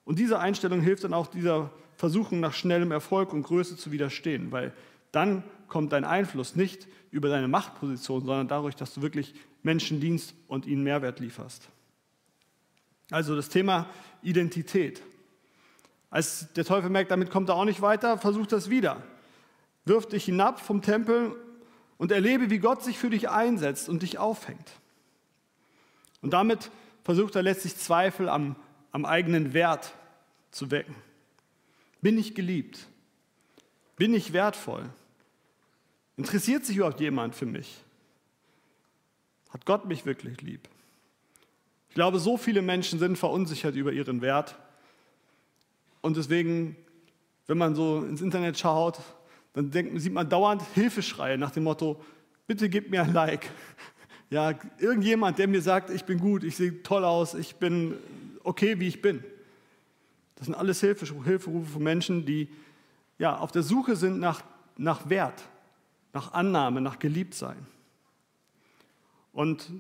Und 0.05 0.19
diese 0.19 0.39
Einstellung 0.41 0.81
hilft 0.81 1.05
dann 1.05 1.15
auch 1.15 1.29
dieser 1.29 1.71
Versuchung 1.97 2.41
nach 2.41 2.53
schnellem 2.53 2.91
Erfolg 2.91 3.33
und 3.33 3.45
Größe 3.45 3.77
zu 3.77 3.93
widerstehen, 3.93 4.51
weil 4.51 4.73
dann 5.13 5.45
kommt 5.75 5.93
dein 5.93 6.05
Einfluss 6.05 6.55
nicht 6.55 6.87
über 7.11 7.29
deine 7.29 7.49
Machtposition, 7.49 8.25
sondern 8.25 8.47
dadurch, 8.47 8.77
dass 8.77 8.95
du 8.95 9.03
wirklich 9.03 9.35
Menschen 9.65 9.99
dienst 9.99 10.33
und 10.47 10.67
ihnen 10.67 10.85
Mehrwert 10.85 11.19
lieferst. 11.19 11.69
Also 13.11 13.35
das 13.35 13.49
Thema 13.49 13.91
Identität. 14.23 15.03
Als 16.11 16.53
der 16.53 16.65
Teufel 16.65 16.91
merkt, 16.91 17.11
damit 17.11 17.29
kommt 17.29 17.49
er 17.49 17.57
auch 17.57 17.65
nicht 17.65 17.83
weiter, 17.83 18.19
versucht 18.19 18.53
das 18.53 18.71
wieder. 18.71 19.03
Wirft 19.85 20.13
dich 20.13 20.27
hinab 20.27 20.61
vom 20.61 20.81
Tempel 20.81 21.35
und 21.99 22.13
erlebe, 22.13 22.51
wie 22.51 22.61
Gott 22.61 22.85
sich 22.85 22.97
für 22.97 23.11
dich 23.11 23.29
einsetzt 23.29 23.89
und 23.89 24.03
dich 24.03 24.17
aufhängt. 24.19 24.71
Und 26.23 26.35
damit 26.35 26.71
versucht 27.03 27.35
er 27.35 27.43
letztlich 27.43 27.77
Zweifel 27.77 28.29
am, 28.29 28.55
am 28.93 29.05
eigenen 29.05 29.55
Wert 29.55 29.93
zu 30.53 30.71
wecken. 30.71 30.95
Bin 32.01 32.17
ich 32.17 32.37
geliebt? 32.37 32.87
Bin 33.97 34.15
ich 34.15 34.33
wertvoll? 34.33 34.89
Interessiert 36.17 36.65
sich 36.65 36.77
überhaupt 36.77 37.01
jemand 37.01 37.35
für 37.35 37.47
mich? 37.47 37.77
Hat 39.51 39.67
Gott 39.67 39.87
mich 39.87 40.07
wirklich 40.07 40.41
lieb? 40.43 40.69
Ich 41.89 41.95
glaube, 41.95 42.19
so 42.19 42.37
viele 42.37 42.63
Menschen 42.63 42.99
sind 42.99 43.17
verunsichert 43.17 43.77
über 43.77 43.93
ihren 43.93 44.21
Wert. 44.21 44.57
Und 46.01 46.17
deswegen, 46.17 46.77
wenn 47.47 47.59
man 47.59 47.75
so 47.75 48.05
ins 48.05 48.21
Internet 48.21 48.59
schaut, 48.59 48.99
dann 49.53 49.71
denkt, 49.71 50.01
sieht 50.01 50.13
man 50.13 50.29
dauernd 50.29 50.63
Hilfeschreie 50.75 51.39
nach 51.39 51.53
dem 51.53 51.65
Motto, 51.65 52.03
bitte 52.47 52.69
gib 52.69 52.91
mir 52.91 53.03
ein 53.03 53.13
Like. 53.13 53.51
Ja, 54.31 54.53
irgendjemand, 54.79 55.39
der 55.39 55.47
mir 55.47 55.63
sagt, 55.63 55.91
ich 55.91 56.05
bin 56.05 56.19
gut, 56.19 56.43
ich 56.43 56.57
sehe 56.57 56.83
toll 56.83 57.05
aus, 57.05 57.35
ich 57.35 57.55
bin 57.57 57.95
okay, 58.43 58.81
wie 58.81 58.89
ich 58.89 59.01
bin. 59.01 59.23
Das 60.35 60.47
sind 60.47 60.55
alles 60.55 60.81
Hilferufe 60.81 61.39
von 61.39 61.83
Menschen, 61.83 62.27
die 62.27 62.49
ja, 63.19 63.37
auf 63.37 63.53
der 63.53 63.63
Suche 63.63 63.95
sind 63.95 64.19
nach, 64.19 64.43
nach 64.77 65.09
Wert, 65.09 65.45
nach 66.15 66.33
Annahme, 66.33 66.81
nach 66.81 66.99
Geliebtsein. 66.99 67.67
Und 69.33 69.71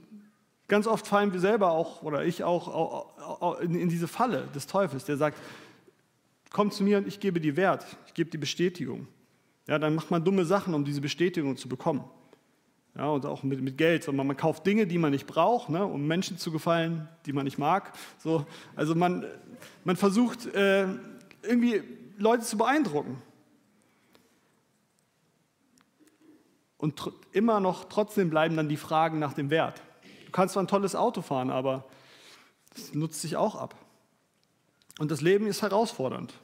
ganz 0.68 0.86
oft 0.86 1.06
fallen 1.06 1.32
wir 1.32 1.40
selber 1.40 1.70
auch, 1.70 2.02
oder 2.02 2.24
ich 2.24 2.42
auch, 2.42 3.60
in 3.60 3.88
diese 3.88 4.08
Falle 4.08 4.48
des 4.54 4.66
Teufels, 4.66 5.04
der 5.04 5.16
sagt, 5.16 5.38
komm 6.50 6.70
zu 6.70 6.82
mir 6.82 6.98
und 6.98 7.06
ich 7.06 7.20
gebe 7.20 7.40
dir 7.40 7.56
Wert, 7.56 7.86
ich 8.06 8.14
gebe 8.14 8.30
dir 8.30 8.38
Bestätigung. 8.38 9.06
Ja, 9.66 9.78
dann 9.78 9.94
macht 9.94 10.10
man 10.10 10.22
dumme 10.22 10.44
Sachen, 10.44 10.74
um 10.74 10.84
diese 10.84 11.00
Bestätigung 11.00 11.56
zu 11.56 11.68
bekommen. 11.68 12.04
Ja, 12.96 13.08
und 13.08 13.26
auch 13.26 13.42
mit, 13.42 13.60
mit 13.60 13.78
Geld. 13.78 14.06
Man, 14.12 14.26
man 14.26 14.36
kauft 14.36 14.66
Dinge, 14.66 14.86
die 14.86 14.98
man 14.98 15.10
nicht 15.10 15.26
braucht, 15.26 15.68
ne, 15.68 15.84
um 15.84 16.06
Menschen 16.06 16.38
zu 16.38 16.52
gefallen, 16.52 17.08
die 17.26 17.32
man 17.32 17.44
nicht 17.44 17.58
mag. 17.58 17.92
So, 18.18 18.46
also 18.76 18.94
man, 18.94 19.24
man 19.84 19.96
versucht 19.96 20.46
äh, 20.54 20.86
irgendwie 21.42 21.82
Leute 22.18 22.44
zu 22.44 22.56
beeindrucken. 22.56 23.20
Und 26.84 27.10
immer 27.32 27.60
noch 27.60 27.84
trotzdem 27.84 28.28
bleiben 28.28 28.58
dann 28.58 28.68
die 28.68 28.76
Fragen 28.76 29.18
nach 29.18 29.32
dem 29.32 29.48
Wert. 29.48 29.80
Du 30.26 30.32
kannst 30.32 30.52
zwar 30.52 30.62
ein 30.62 30.68
tolles 30.68 30.94
Auto 30.94 31.22
fahren, 31.22 31.48
aber 31.48 31.86
das 32.74 32.92
nutzt 32.92 33.22
sich 33.22 33.38
auch 33.38 33.54
ab. 33.54 33.74
Und 34.98 35.10
das 35.10 35.22
Leben 35.22 35.46
ist 35.46 35.62
herausfordernd. 35.62 36.34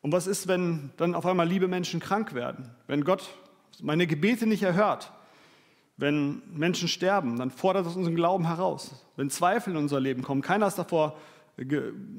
Und 0.00 0.10
was 0.10 0.26
ist, 0.26 0.48
wenn 0.48 0.90
dann 0.96 1.14
auf 1.14 1.24
einmal 1.24 1.46
liebe 1.46 1.68
Menschen 1.68 2.00
krank 2.00 2.34
werden? 2.34 2.74
Wenn 2.88 3.04
Gott 3.04 3.30
meine 3.80 4.08
Gebete 4.08 4.44
nicht 4.44 4.64
erhört? 4.64 5.12
Wenn 5.96 6.42
Menschen 6.52 6.88
sterben, 6.88 7.38
dann 7.38 7.52
fordert 7.52 7.86
das 7.86 7.94
unseren 7.94 8.16
Glauben 8.16 8.48
heraus. 8.48 9.06
Wenn 9.14 9.30
Zweifel 9.30 9.70
in 9.70 9.76
unser 9.76 10.00
Leben 10.00 10.22
kommen, 10.22 10.42
keiner 10.42 10.66
ist 10.66 10.80
davor 10.80 11.16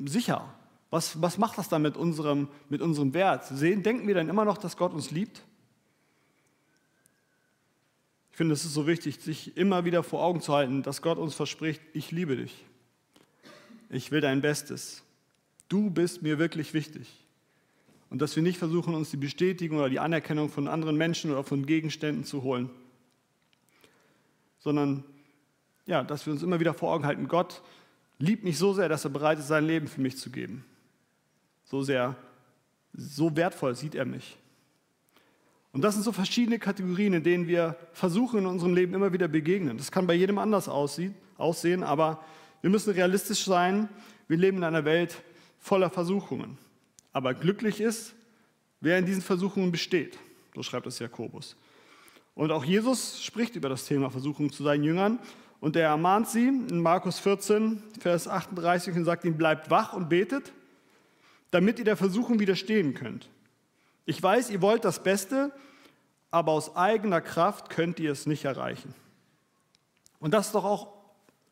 sicher. 0.05 0.45
Was, 0.89 1.21
was 1.21 1.37
macht 1.37 1.57
das 1.57 1.67
dann 1.67 1.81
mit 1.81 1.97
unserem, 1.97 2.47
mit 2.69 2.81
unserem 2.81 3.13
Wert? 3.13 3.43
Sehen, 3.43 3.83
denken 3.83 4.07
wir 4.07 4.15
dann 4.15 4.29
immer 4.29 4.45
noch, 4.45 4.57
dass 4.57 4.77
Gott 4.77 4.93
uns 4.93 5.11
liebt? 5.11 5.43
Ich 8.37 8.39
finde, 8.39 8.53
es 8.53 8.65
ist 8.65 8.75
so 8.75 8.85
wichtig, 8.85 9.19
sich 9.19 9.57
immer 9.57 9.83
wieder 9.83 10.03
vor 10.03 10.23
Augen 10.23 10.41
zu 10.41 10.53
halten, 10.53 10.83
dass 10.83 11.01
Gott 11.01 11.17
uns 11.17 11.33
verspricht, 11.33 11.81
ich 11.93 12.11
liebe 12.11 12.37
dich. 12.37 12.65
Ich 13.89 14.11
will 14.11 14.21
dein 14.21 14.41
Bestes. 14.41 15.01
Du 15.69 15.89
bist 15.89 16.21
mir 16.21 16.37
wirklich 16.37 16.75
wichtig. 16.75 17.25
Und 18.11 18.21
dass 18.21 18.35
wir 18.35 18.43
nicht 18.43 18.59
versuchen, 18.59 18.93
uns 18.93 19.09
die 19.09 19.17
Bestätigung 19.17 19.79
oder 19.79 19.89
die 19.89 19.99
Anerkennung 19.99 20.49
von 20.49 20.67
anderen 20.67 20.97
Menschen 20.97 21.31
oder 21.31 21.43
von 21.43 21.65
Gegenständen 21.65 22.25
zu 22.25 22.43
holen, 22.43 22.69
sondern 24.59 25.03
ja, 25.87 26.03
dass 26.03 26.27
wir 26.27 26.33
uns 26.33 26.43
immer 26.43 26.59
wieder 26.59 26.75
vor 26.75 26.93
Augen 26.93 27.07
halten, 27.07 27.27
Gott 27.27 27.63
liebt 28.19 28.43
mich 28.43 28.59
so 28.59 28.71
sehr, 28.71 28.87
dass 28.87 29.03
er 29.03 29.09
bereit 29.09 29.39
ist, 29.39 29.47
sein 29.47 29.65
Leben 29.65 29.87
für 29.87 30.01
mich 30.01 30.15
zu 30.15 30.29
geben. 30.29 30.63
So 31.65 31.81
sehr, 31.81 32.15
so 32.93 33.35
wertvoll 33.35 33.73
sieht 33.73 33.95
er 33.95 34.05
mich. 34.05 34.37
Und 35.71 35.83
das 35.83 35.93
sind 35.93 36.03
so 36.03 36.11
verschiedene 36.11 36.59
Kategorien, 36.59 37.13
in 37.13 37.23
denen 37.23 37.47
wir 37.47 37.75
versuchen, 37.93 38.39
in 38.39 38.45
unserem 38.45 38.73
Leben 38.73 38.93
immer 38.93 39.13
wieder 39.13 39.27
begegnen. 39.27 39.77
Das 39.77 39.91
kann 39.91 40.07
bei 40.07 40.13
jedem 40.13 40.37
anders 40.37 40.69
aussehen, 40.69 41.83
aber 41.83 42.23
wir 42.61 42.69
müssen 42.69 42.93
realistisch 42.93 43.45
sein. 43.45 43.89
Wir 44.27 44.37
leben 44.37 44.57
in 44.57 44.63
einer 44.63 44.85
Welt 44.85 45.21
voller 45.59 45.89
Versuchungen. 45.89 46.57
Aber 47.13 47.33
glücklich 47.33 47.79
ist, 47.81 48.13
wer 48.81 48.97
in 48.97 49.05
diesen 49.05 49.21
Versuchungen 49.21 49.71
besteht. 49.71 50.17
So 50.55 50.63
schreibt 50.63 50.87
es 50.87 50.99
Jakobus. 50.99 51.55
Und 52.35 52.51
auch 52.51 52.65
Jesus 52.65 53.23
spricht 53.23 53.55
über 53.55 53.69
das 53.69 53.85
Thema 53.85 54.09
Versuchung 54.09 54.51
zu 54.51 54.63
seinen 54.63 54.83
Jüngern. 54.83 55.19
Und 55.59 55.75
er 55.75 55.89
ermahnt 55.89 56.27
sie 56.27 56.47
in 56.47 56.81
Markus 56.81 57.19
14, 57.19 57.81
Vers 57.99 58.27
38 58.27 58.95
und 58.95 59.05
sagt 59.05 59.25
ihnen, 59.25 59.37
bleibt 59.37 59.71
wach 59.71 59.93
und 59.93 60.09
betet, 60.09 60.53
damit 61.49 61.79
ihr 61.79 61.85
der 61.85 61.97
Versuchung 61.97 62.39
widerstehen 62.39 62.93
könnt. 62.93 63.29
Ich 64.07 64.23
weiß, 64.23 64.51
ihr 64.51 64.61
wollt 64.61 64.85
das 64.85 65.03
Beste, 65.03 65.51
aber 66.31 66.53
aus 66.53 66.77
eigener 66.77 67.19
Kraft 67.19 67.69
könnt 67.69 67.99
ihr 67.99 68.13
es 68.13 68.25
nicht 68.25 68.45
erreichen. 68.45 68.95
Und 70.19 70.33
das 70.33 70.47
ist 70.47 70.55
doch 70.55 70.63
auch 70.63 70.87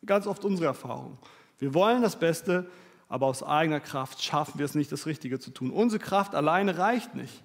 ganz 0.06 0.26
oft 0.26 0.42
unsere 0.42 0.66
Erfahrung. 0.66 1.18
Wir 1.58 1.74
wollen 1.74 2.00
das 2.00 2.18
Beste, 2.18 2.66
aber 3.10 3.26
aus 3.26 3.42
eigener 3.42 3.80
Kraft 3.80 4.22
schaffen 4.22 4.58
wir 4.58 4.64
es 4.64 4.74
nicht, 4.74 4.90
das 4.90 5.04
Richtige 5.04 5.38
zu 5.38 5.50
tun. 5.50 5.70
Unsere 5.70 6.02
Kraft 6.02 6.34
alleine 6.34 6.78
reicht 6.78 7.14
nicht. 7.14 7.42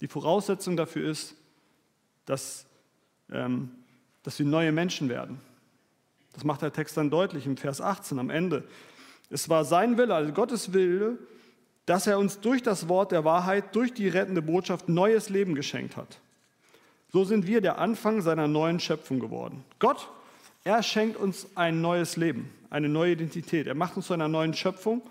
Die 0.00 0.06
Voraussetzung 0.06 0.76
dafür 0.76 1.10
ist, 1.10 1.34
dass, 2.24 2.66
ähm, 3.32 3.72
dass 4.22 4.38
wir 4.38 4.46
neue 4.46 4.70
Menschen 4.70 5.08
werden. 5.08 5.40
Das 6.34 6.44
macht 6.44 6.62
der 6.62 6.72
Text 6.72 6.96
dann 6.96 7.10
deutlich 7.10 7.46
im 7.46 7.56
Vers 7.56 7.80
18 7.80 8.20
am 8.20 8.30
Ende. 8.30 8.62
Es 9.28 9.48
war 9.48 9.64
sein 9.64 9.98
Wille, 9.98 10.14
also 10.14 10.32
Gottes 10.32 10.72
Wille, 10.72 11.18
dass 11.86 12.06
er 12.06 12.18
uns 12.18 12.40
durch 12.40 12.62
das 12.62 12.88
Wort 12.88 13.12
der 13.12 13.24
Wahrheit, 13.24 13.74
durch 13.74 13.92
die 13.92 14.08
rettende 14.08 14.42
Botschaft 14.42 14.88
neues 14.88 15.28
Leben 15.28 15.54
geschenkt 15.54 15.96
hat. 15.96 16.18
So 17.12 17.24
sind 17.24 17.46
wir 17.46 17.60
der 17.60 17.78
Anfang 17.78 18.22
seiner 18.22 18.48
neuen 18.48 18.80
Schöpfung 18.80 19.20
geworden. 19.20 19.64
Gott, 19.78 20.08
er 20.64 20.82
schenkt 20.82 21.16
uns 21.16 21.46
ein 21.56 21.80
neues 21.80 22.16
Leben, 22.16 22.50
eine 22.70 22.88
neue 22.88 23.12
Identität. 23.12 23.66
Er 23.66 23.74
macht 23.74 23.96
uns 23.96 24.06
zu 24.06 24.14
einer 24.14 24.28
neuen 24.28 24.54
Schöpfung, 24.54 25.02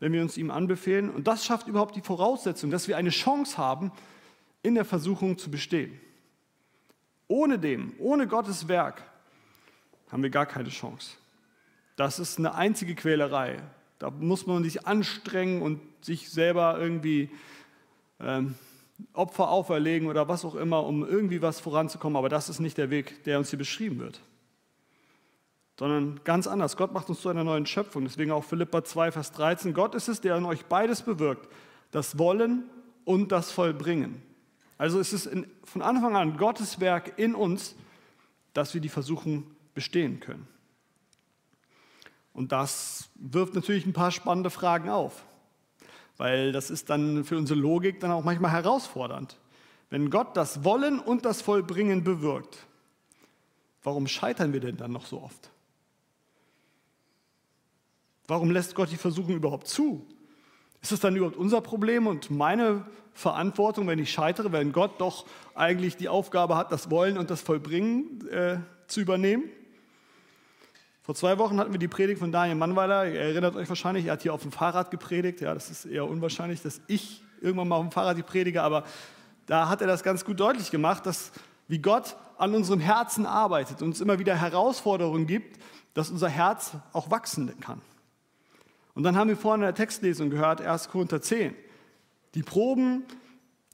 wenn 0.00 0.12
wir 0.12 0.22
uns 0.22 0.36
ihm 0.36 0.50
anbefehlen. 0.50 1.10
Und 1.10 1.26
das 1.26 1.44
schafft 1.44 1.68
überhaupt 1.68 1.94
die 1.96 2.00
Voraussetzung, 2.00 2.70
dass 2.70 2.88
wir 2.88 2.96
eine 2.96 3.10
Chance 3.10 3.58
haben, 3.58 3.92
in 4.62 4.74
der 4.74 4.84
Versuchung 4.84 5.38
zu 5.38 5.50
bestehen. 5.50 6.00
Ohne 7.28 7.58
dem, 7.58 7.92
ohne 7.98 8.26
Gottes 8.26 8.68
Werk, 8.68 9.02
haben 10.10 10.22
wir 10.22 10.30
gar 10.30 10.46
keine 10.46 10.68
Chance. 10.70 11.16
Das 11.96 12.18
ist 12.18 12.38
eine 12.38 12.54
einzige 12.54 12.94
Quälerei. 12.94 13.58
Da 13.98 14.10
muss 14.10 14.46
man 14.46 14.62
sich 14.64 14.86
anstrengen 14.86 15.62
und 15.62 15.80
sich 16.02 16.30
selber 16.30 16.78
irgendwie 16.78 17.30
ähm, 18.20 18.54
Opfer 19.12 19.50
auferlegen 19.50 20.08
oder 20.08 20.28
was 20.28 20.44
auch 20.44 20.54
immer, 20.54 20.84
um 20.84 21.06
irgendwie 21.06 21.42
was 21.42 21.60
voranzukommen. 21.60 22.16
Aber 22.16 22.28
das 22.28 22.48
ist 22.48 22.60
nicht 22.60 22.78
der 22.78 22.90
Weg, 22.90 23.24
der 23.24 23.38
uns 23.38 23.50
hier 23.50 23.58
beschrieben 23.58 23.98
wird. 23.98 24.20
Sondern 25.78 26.20
ganz 26.24 26.46
anders. 26.46 26.76
Gott 26.76 26.92
macht 26.92 27.08
uns 27.08 27.20
zu 27.20 27.28
einer 27.28 27.44
neuen 27.44 27.66
Schöpfung. 27.66 28.04
Deswegen 28.04 28.32
auch 28.32 28.44
Philippa 28.44 28.84
2, 28.84 29.12
Vers 29.12 29.32
13. 29.32 29.74
Gott 29.74 29.94
ist 29.94 30.08
es, 30.08 30.20
der 30.20 30.36
in 30.36 30.44
euch 30.44 30.64
beides 30.66 31.02
bewirkt. 31.02 31.48
Das 31.90 32.18
Wollen 32.18 32.64
und 33.04 33.32
das 33.32 33.50
Vollbringen. 33.50 34.22
Also 34.78 34.98
es 35.00 35.12
ist 35.12 35.26
in, 35.26 35.46
von 35.64 35.82
Anfang 35.82 36.16
an 36.16 36.36
Gottes 36.36 36.80
Werk 36.80 37.18
in 37.18 37.34
uns, 37.34 37.74
dass 38.52 38.74
wir 38.74 38.80
die 38.80 38.88
Versuchung 38.88 39.44
bestehen 39.74 40.20
können. 40.20 40.46
Und 42.36 42.52
das 42.52 43.08
wirft 43.14 43.54
natürlich 43.54 43.86
ein 43.86 43.94
paar 43.94 44.10
spannende 44.10 44.50
Fragen 44.50 44.90
auf, 44.90 45.24
weil 46.18 46.52
das 46.52 46.68
ist 46.68 46.90
dann 46.90 47.24
für 47.24 47.38
unsere 47.38 47.58
Logik 47.58 47.98
dann 48.00 48.10
auch 48.10 48.24
manchmal 48.24 48.50
herausfordernd. 48.50 49.38
Wenn 49.88 50.10
Gott 50.10 50.36
das 50.36 50.62
Wollen 50.62 51.00
und 51.00 51.24
das 51.24 51.40
Vollbringen 51.40 52.04
bewirkt, 52.04 52.58
warum 53.82 54.06
scheitern 54.06 54.52
wir 54.52 54.60
denn 54.60 54.76
dann 54.76 54.92
noch 54.92 55.06
so 55.06 55.22
oft? 55.22 55.50
Warum 58.26 58.50
lässt 58.50 58.74
Gott 58.74 58.90
die 58.90 58.96
Versuchung 58.96 59.36
überhaupt 59.36 59.66
zu? 59.66 60.06
Ist 60.82 60.92
es 60.92 61.00
dann 61.00 61.16
überhaupt 61.16 61.38
unser 61.38 61.62
Problem 61.62 62.06
und 62.06 62.30
meine 62.30 62.84
Verantwortung, 63.14 63.86
wenn 63.86 63.98
ich 63.98 64.12
scheitere, 64.12 64.52
wenn 64.52 64.72
Gott 64.72 65.00
doch 65.00 65.24
eigentlich 65.54 65.96
die 65.96 66.10
Aufgabe 66.10 66.54
hat, 66.56 66.70
das 66.70 66.90
Wollen 66.90 67.16
und 67.16 67.30
das 67.30 67.40
Vollbringen 67.40 68.28
äh, 68.28 68.58
zu 68.88 69.00
übernehmen? 69.00 69.44
Vor 71.06 71.14
zwei 71.14 71.38
Wochen 71.38 71.60
hatten 71.60 71.70
wir 71.70 71.78
die 71.78 71.86
Predigt 71.86 72.18
von 72.18 72.32
Daniel 72.32 72.56
Mannweiler. 72.56 73.06
Ihr 73.06 73.20
erinnert 73.20 73.54
euch 73.54 73.68
wahrscheinlich, 73.68 74.06
er 74.06 74.14
hat 74.14 74.22
hier 74.22 74.34
auf 74.34 74.42
dem 74.42 74.50
Fahrrad 74.50 74.90
gepredigt. 74.90 75.40
Ja, 75.40 75.54
das 75.54 75.70
ist 75.70 75.84
eher 75.84 76.04
unwahrscheinlich, 76.04 76.62
dass 76.62 76.80
ich 76.88 77.22
irgendwann 77.40 77.68
mal 77.68 77.76
auf 77.76 77.86
dem 77.86 77.92
Fahrrad 77.92 78.16
die 78.16 78.24
predige, 78.24 78.60
aber 78.64 78.82
da 79.46 79.68
hat 79.68 79.82
er 79.82 79.86
das 79.86 80.02
ganz 80.02 80.24
gut 80.24 80.40
deutlich 80.40 80.72
gemacht, 80.72 81.06
dass 81.06 81.30
wie 81.68 81.78
Gott 81.78 82.16
an 82.38 82.56
unserem 82.56 82.80
Herzen 82.80 83.24
arbeitet 83.24 83.82
und 83.82 83.90
uns 83.90 84.00
immer 84.00 84.18
wieder 84.18 84.34
Herausforderungen 84.34 85.28
gibt, 85.28 85.62
dass 85.94 86.10
unser 86.10 86.28
Herz 86.28 86.72
auch 86.92 87.08
wachsen 87.08 87.54
kann. 87.60 87.80
Und 88.94 89.04
dann 89.04 89.16
haben 89.16 89.28
wir 89.28 89.36
vorhin 89.36 89.60
in 89.60 89.66
der 89.66 89.76
Textlesung 89.76 90.28
gehört, 90.28 90.60
1. 90.60 90.88
Korinther 90.88 91.22
10. 91.22 91.54
Die 92.34 92.42
Proben, 92.42 93.04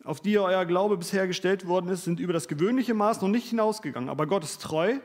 auf 0.05 0.21
die 0.21 0.39
euer 0.39 0.67
Glaube 0.67 0.99
bisher 0.99 1.27
gestellt 1.27 1.67
worden 1.67 1.89
ist, 1.89 2.05
sind 2.05 2.21
über 2.21 2.35
das 2.35 2.47
gewöhnliche 2.47 2.93
Maß 2.93 3.23
noch 3.23 3.29
nicht 3.29 3.49
hinausgegangen. 3.49 4.11
Aber 4.11 4.27
Gott 4.27 4.45
ist 4.45 4.61
treu. 4.61 4.99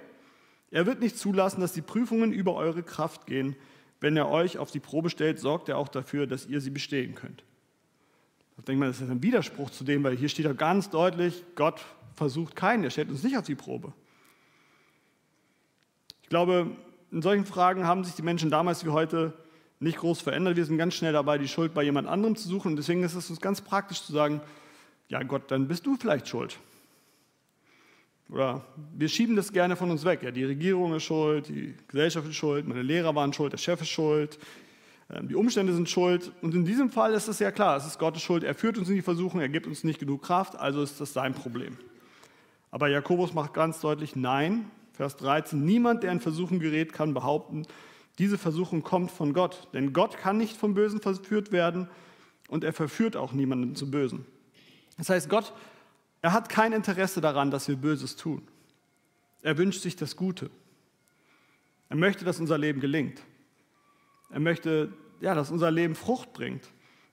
Er 0.71 0.85
wird 0.85 0.99
nicht 0.99 1.17
zulassen, 1.17 1.61
dass 1.61 1.73
die 1.73 1.81
Prüfungen 1.81 2.31
über 2.31 2.55
eure 2.55 2.83
Kraft 2.83 3.25
gehen. 3.25 3.55
Wenn 3.99 4.17
er 4.17 4.29
euch 4.29 4.57
auf 4.57 4.71
die 4.71 4.79
Probe 4.79 5.09
stellt, 5.09 5.39
sorgt 5.39 5.69
er 5.69 5.77
auch 5.77 5.87
dafür, 5.87 6.27
dass 6.27 6.45
ihr 6.45 6.61
sie 6.61 6.69
bestehen 6.69 7.15
könnt. 7.15 7.43
Da 8.57 8.63
denkt 8.63 8.79
man, 8.79 8.89
das 8.89 9.01
ist 9.01 9.09
ein 9.09 9.23
Widerspruch 9.23 9.69
zu 9.69 9.83
dem, 9.83 10.03
weil 10.03 10.17
hier 10.17 10.29
steht 10.29 10.45
ja 10.45 10.53
ganz 10.53 10.89
deutlich, 10.89 11.43
Gott 11.55 11.85
versucht 12.15 12.55
keinen, 12.55 12.83
er 12.83 12.89
stellt 12.89 13.09
uns 13.09 13.23
nicht 13.23 13.37
auf 13.37 13.45
die 13.45 13.55
Probe. 13.55 13.93
Ich 16.23 16.29
glaube, 16.29 16.71
in 17.11 17.21
solchen 17.21 17.45
Fragen 17.45 17.85
haben 17.85 18.03
sich 18.03 18.15
die 18.15 18.21
Menschen 18.21 18.49
damals 18.49 18.83
wie 18.85 18.89
heute 18.89 19.33
nicht 19.79 19.97
groß 19.99 20.21
verändert. 20.21 20.57
Wir 20.57 20.65
sind 20.65 20.77
ganz 20.77 20.95
schnell 20.95 21.13
dabei, 21.13 21.37
die 21.37 21.47
Schuld 21.47 21.73
bei 21.73 21.83
jemand 21.83 22.07
anderem 22.07 22.35
zu 22.35 22.47
suchen. 22.47 22.71
Und 22.71 22.75
deswegen 22.77 23.03
ist 23.03 23.13
es 23.13 23.29
uns 23.29 23.39
ganz 23.39 23.61
praktisch 23.61 24.03
zu 24.03 24.11
sagen, 24.11 24.41
ja 25.07 25.23
Gott, 25.23 25.49
dann 25.51 25.67
bist 25.67 25.85
du 25.85 25.95
vielleicht 25.95 26.27
schuld. 26.27 26.59
Oder 28.29 28.65
wir 28.93 29.07
schieben 29.07 29.35
das 29.35 29.53
gerne 29.53 29.75
von 29.75 29.89
uns 29.89 30.03
weg. 30.03 30.21
Ja, 30.23 30.31
die 30.31 30.43
Regierung 30.43 30.93
ist 30.93 31.03
schuld, 31.03 31.47
die 31.47 31.75
Gesellschaft 31.87 32.27
ist 32.27 32.35
schuld, 32.35 32.67
meine 32.67 32.81
Lehrer 32.81 33.15
waren 33.15 33.31
schuld, 33.31 33.53
der 33.53 33.57
Chef 33.57 33.81
ist 33.81 33.89
schuld, 33.89 34.37
ähm, 35.09 35.27
die 35.27 35.35
Umstände 35.35 35.73
sind 35.73 35.89
schuld. 35.89 36.31
Und 36.41 36.53
in 36.53 36.65
diesem 36.65 36.89
Fall 36.89 37.13
ist 37.13 37.27
es 37.27 37.39
ja 37.39 37.51
klar, 37.51 37.77
es 37.77 37.85
ist 37.85 37.99
Gottes 37.99 38.21
Schuld. 38.21 38.43
Er 38.43 38.55
führt 38.55 38.77
uns 38.77 38.89
in 38.89 38.95
die 38.95 39.01
Versuchung, 39.01 39.39
er 39.39 39.49
gibt 39.49 39.65
uns 39.65 39.83
nicht 39.83 39.99
genug 39.99 40.23
Kraft, 40.23 40.55
also 40.57 40.81
ist 40.81 40.99
das 40.99 41.13
sein 41.13 41.33
Problem. 41.33 41.77
Aber 42.69 42.89
Jakobus 42.89 43.33
macht 43.33 43.53
ganz 43.53 43.79
deutlich, 43.79 44.15
nein, 44.15 44.69
Vers 44.93 45.15
13, 45.17 45.63
niemand, 45.63 46.03
der 46.03 46.11
in 46.11 46.19
Versuchung 46.19 46.59
gerät, 46.59 46.91
kann 46.91 47.13
behaupten, 47.13 47.65
diese 48.19 48.37
Versuchung 48.37 48.81
kommt 48.81 49.11
von 49.11 49.31
Gott. 49.33 49.67
Denn 49.73 49.93
Gott 49.93 50.17
kann 50.17 50.37
nicht 50.37 50.57
vom 50.57 50.73
Bösen 50.73 50.99
verführt 50.99 51.51
werden 51.51 51.87
und 52.49 52.63
er 52.63 52.73
verführt 52.73 53.15
auch 53.15 53.31
niemanden 53.31 53.75
zum 53.75 53.91
Bösen. 53.91 54.25
Das 54.97 55.09
heißt, 55.09 55.29
Gott, 55.29 55.53
er 56.21 56.33
hat 56.33 56.49
kein 56.49 56.73
Interesse 56.73 57.21
daran, 57.21 57.51
dass 57.51 57.67
wir 57.67 57.75
Böses 57.75 58.15
tun. 58.15 58.41
Er 59.41 59.57
wünscht 59.57 59.81
sich 59.81 59.95
das 59.95 60.15
Gute. 60.15 60.49
Er 61.89 61.95
möchte, 61.95 62.25
dass 62.25 62.39
unser 62.39 62.57
Leben 62.57 62.81
gelingt. 62.81 63.21
Er 64.29 64.39
möchte, 64.39 64.91
ja, 65.21 65.35
dass 65.35 65.51
unser 65.51 65.71
Leben 65.71 65.95
Frucht 65.95 66.33
bringt 66.33 66.63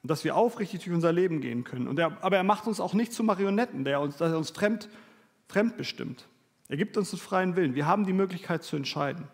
und 0.03 0.11
dass 0.11 0.25
wir 0.25 0.37
aufrichtig 0.37 0.85
durch 0.85 0.95
unser 0.95 1.13
Leben 1.13 1.41
gehen 1.41 1.65
können. 1.65 1.87
Und 1.87 1.99
er, 1.99 2.23
aber 2.23 2.37
er 2.37 2.43
macht 2.43 2.67
uns 2.67 2.81
auch 2.81 2.95
nicht 2.95 3.13
zu 3.13 3.23
Marionetten, 3.23 3.85
der 3.85 4.01
uns, 4.01 4.17
dass 4.17 4.33
er 4.33 4.39
uns 4.39 4.51
fremd, 4.51 4.89
fremd 5.49 5.77
bestimmt. 5.77 6.27
Er 6.69 6.77
gibt 6.77 6.97
uns 6.97 7.13
einen 7.13 7.21
freien 7.21 7.57
Willen. 7.57 7.75
Wir 7.75 7.87
haben 7.87 8.05
die 8.05 8.13
Möglichkeit 8.13 8.65
zu 8.65 8.77
entscheiden. 8.77 9.29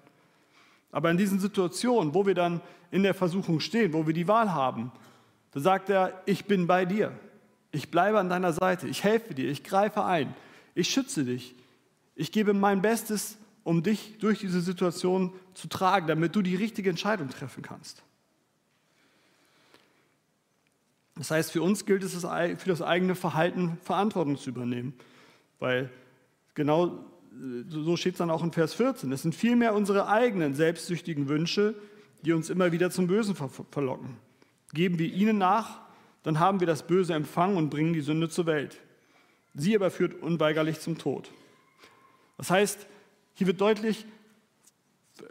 Aber 0.93 1.11
in 1.11 1.17
diesen 1.17 1.39
Situationen, 1.39 2.15
wo 2.15 2.27
wir 2.27 2.35
dann 2.35 2.61
in 2.91 3.03
der 3.03 3.15
Versuchung 3.15 3.61
stehen, 3.61 3.93
wo 3.93 4.07
wir 4.07 4.15
die 4.15 4.29
Wahl 4.29 4.53
haben, 4.53 4.93
da 5.53 5.61
sagt 5.61 5.89
er, 5.89 6.23
ich 6.27 6.45
bin 6.45 6.67
bei 6.67 6.85
dir. 6.85 7.13
Ich 7.73 7.91
bleibe 7.91 8.19
an 8.19 8.29
deiner 8.29 8.53
Seite. 8.53 8.89
Ich 8.89 9.05
helfe 9.05 9.35
dir. 9.35 9.51
Ich 9.51 9.63
greife 9.63 10.05
ein. 10.05 10.35
Ich 10.75 10.89
schütze 10.89 11.25
dich. 11.25 11.55
Ich 12.17 12.33
gebe 12.33 12.53
mein 12.53 12.83
Bestes, 12.83 13.37
um 13.65 13.83
dich 13.83 14.19
durch 14.19 14.41
diese 14.41 14.61
Situation 14.61 15.33
zu 15.55 15.69
tragen, 15.69 16.07
damit 16.07 16.35
du 16.35 16.43
die 16.43 16.57
richtige 16.57 16.91
Entscheidung 16.91 17.29
treffen 17.29 17.63
kannst. 17.63 18.03
Das 21.17 21.31
heißt, 21.31 21.53
für 21.53 21.63
uns 21.63 21.85
gilt 21.85 22.03
es, 22.03 22.15
für 22.15 22.69
das 22.69 22.83
eigene 22.83 23.15
Verhalten 23.15 23.79
Verantwortung 23.83 24.39
zu 24.39 24.51
übernehmen. 24.51 24.95
Weil 25.59 25.91
genau 26.55 27.05
so 27.69 27.97
steht 27.97 28.15
es 28.15 28.19
dann 28.19 28.31
auch 28.31 28.43
in 28.43 28.53
Vers 28.53 28.75
14. 28.75 29.13
Es 29.13 29.23
sind 29.23 29.35
vielmehr 29.35 29.75
unsere 29.75 30.09
eigenen 30.09 30.55
selbstsüchtigen 30.55 31.29
Wünsche, 31.29 31.75
die 32.23 32.33
uns 32.33 32.51
immer 32.51 32.73
wieder 32.73 32.91
zum 32.91 33.07
Bösen 33.07 33.35
verlocken. 33.71 34.17
Geben 34.73 34.99
wir 34.99 35.13
ihnen 35.13 35.39
nach, 35.39 35.81
dann 36.23 36.39
haben 36.39 36.61
wir 36.61 36.67
das 36.67 36.87
Böse 36.87 37.15
empfangen 37.15 37.57
und 37.57 37.71
bringen 37.71 37.93
die 37.93 38.01
Sünde 38.01 38.29
zur 38.29 38.47
Welt. 38.47 38.79
Sie 39.55 39.75
aber 39.75 39.91
führt 39.91 40.23
unweigerlich 40.23 40.81
zum 40.81 40.99
Tod. 40.99 41.31
Das 42.37 42.51
heißt, 42.51 42.87
hier 43.35 43.47
wird 43.47 43.61
deutlich, 43.61 44.07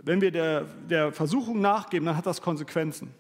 wenn 0.04 0.22
wir 0.22 0.32
der, 0.32 0.66
der 0.90 1.12
Versuchung 1.12 1.62
nachgeben, 1.62 2.06
dann 2.06 2.18
hat 2.18 2.26
das 2.26 2.42
Konsequenzen. 2.42 3.14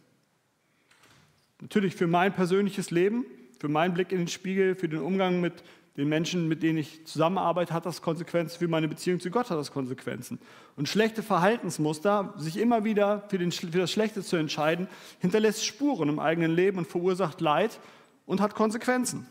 Natürlich 1.61 1.95
für 1.95 2.07
mein 2.07 2.33
persönliches 2.33 2.91
Leben, 2.91 3.25
für 3.59 3.67
meinen 3.67 3.93
Blick 3.93 4.11
in 4.11 4.19
den 4.19 4.27
Spiegel, 4.27 4.75
für 4.75 4.87
den 4.87 5.01
Umgang 5.01 5.41
mit 5.41 5.53
den 5.99 6.07
Menschen, 6.07 6.47
mit 6.47 6.63
denen 6.63 6.77
ich 6.77 7.05
zusammenarbeite, 7.05 7.73
hat 7.73 7.85
das 7.85 8.01
Konsequenzen. 8.01 8.57
Für 8.57 8.69
meine 8.69 8.87
Beziehung 8.87 9.19
zu 9.19 9.29
Gott 9.29 9.49
hat 9.49 9.57
das 9.57 9.71
Konsequenzen. 9.71 10.39
Und 10.77 10.87
schlechte 10.87 11.21
Verhaltensmuster, 11.21 12.33
sich 12.37 12.55
immer 12.55 12.85
wieder 12.85 13.27
für, 13.27 13.37
den, 13.37 13.51
für 13.51 13.67
das 13.67 13.91
Schlechte 13.91 14.23
zu 14.23 14.37
entscheiden, 14.37 14.87
hinterlässt 15.19 15.65
Spuren 15.65 16.07
im 16.07 16.19
eigenen 16.19 16.55
Leben 16.55 16.77
und 16.77 16.87
verursacht 16.87 17.41
Leid 17.41 17.81
und 18.25 18.39
hat 18.39 18.55
Konsequenzen. 18.55 19.27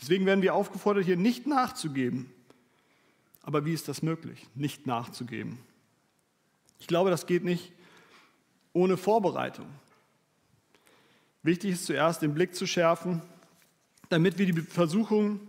Deswegen 0.00 0.24
werden 0.24 0.40
wir 0.40 0.54
aufgefordert, 0.54 1.04
hier 1.04 1.16
nicht 1.16 1.48
nachzugeben. 1.48 2.32
Aber 3.42 3.64
wie 3.64 3.72
ist 3.72 3.88
das 3.88 4.02
möglich, 4.02 4.46
nicht 4.54 4.86
nachzugeben? 4.86 5.58
Ich 6.78 6.86
glaube, 6.86 7.10
das 7.10 7.26
geht 7.26 7.42
nicht 7.42 7.72
ohne 8.72 8.96
Vorbereitung. 8.96 9.66
Wichtig 11.42 11.72
ist 11.72 11.86
zuerst, 11.86 12.22
den 12.22 12.34
Blick 12.34 12.54
zu 12.54 12.68
schärfen 12.68 13.20
damit 14.10 14.38
wir 14.38 14.46
die 14.46 14.60
Versuchung 14.60 15.40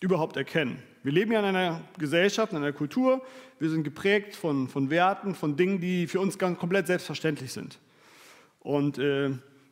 überhaupt 0.00 0.36
erkennen. 0.36 0.82
Wir 1.02 1.12
leben 1.12 1.32
ja 1.32 1.40
in 1.40 1.44
einer 1.44 1.82
Gesellschaft, 1.98 2.52
in 2.52 2.58
einer 2.58 2.72
Kultur. 2.72 3.22
Wir 3.58 3.68
sind 3.68 3.84
geprägt 3.84 4.34
von, 4.34 4.68
von 4.68 4.88
Werten, 4.88 5.34
von 5.34 5.56
Dingen, 5.56 5.80
die 5.80 6.06
für 6.06 6.20
uns 6.20 6.38
ganz 6.38 6.58
komplett 6.58 6.86
selbstverständlich 6.86 7.52
sind. 7.52 7.78
Und 8.60 8.98
äh, 8.98 9.26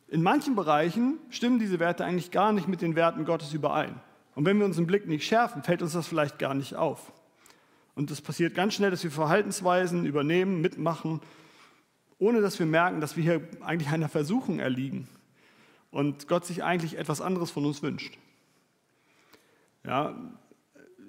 in 0.09 0.21
manchen 0.21 0.55
Bereichen 0.55 1.17
stimmen 1.29 1.57
diese 1.57 1.79
Werte 1.79 2.05
eigentlich 2.05 2.29
gar 2.29 2.53
nicht 2.53 2.67
mit 2.67 2.81
den 2.81 2.95
Werten 2.95 3.25
Gottes 3.25 3.53
überein. 3.53 3.99
Und 4.35 4.45
wenn 4.45 4.59
wir 4.59 4.65
unseren 4.65 4.87
Blick 4.87 5.07
nicht 5.07 5.25
schärfen, 5.25 5.63
fällt 5.63 5.81
uns 5.81 5.93
das 5.93 6.07
vielleicht 6.07 6.37
gar 6.37 6.53
nicht 6.53 6.75
auf. 6.75 7.11
Und 7.95 8.11
es 8.11 8.21
passiert 8.21 8.55
ganz 8.55 8.73
schnell, 8.73 8.91
dass 8.91 9.03
wir 9.03 9.11
Verhaltensweisen 9.11 10.05
übernehmen, 10.05 10.61
mitmachen, 10.61 11.21
ohne 12.19 12.41
dass 12.41 12.59
wir 12.59 12.65
merken, 12.65 13.01
dass 13.01 13.15
wir 13.15 13.23
hier 13.23 13.47
eigentlich 13.61 13.89
einer 13.89 14.09
Versuchung 14.09 14.59
erliegen 14.59 15.07
und 15.91 16.27
Gott 16.27 16.45
sich 16.45 16.63
eigentlich 16.63 16.97
etwas 16.97 17.21
anderes 17.21 17.51
von 17.51 17.65
uns 17.65 17.81
wünscht. 17.83 18.17
Ja, 19.85 20.15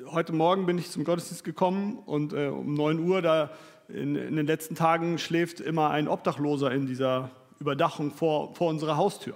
heute 0.07 0.33
Morgen 0.33 0.67
bin 0.67 0.79
ich 0.79 0.91
zum 0.91 1.05
Gottesdienst 1.05 1.45
gekommen 1.45 1.97
und 1.97 2.33
äh, 2.33 2.49
um 2.49 2.75
9 2.75 2.99
Uhr, 2.99 3.23
da 3.23 3.53
in, 3.87 4.17
in, 4.17 4.35
den 4.35 4.47
letzten 4.47 4.75
Tagen 4.75 5.19
schläft 5.19 5.61
immer 5.61 5.91
ein 5.91 6.09
Obdachloser 6.09 6.73
in 6.73 6.85
dieser 6.85 7.31
Überdachung 7.61 8.11
vor, 8.11 8.53
vor 8.57 8.71
unserer 8.71 8.97
Haustür. 8.97 9.35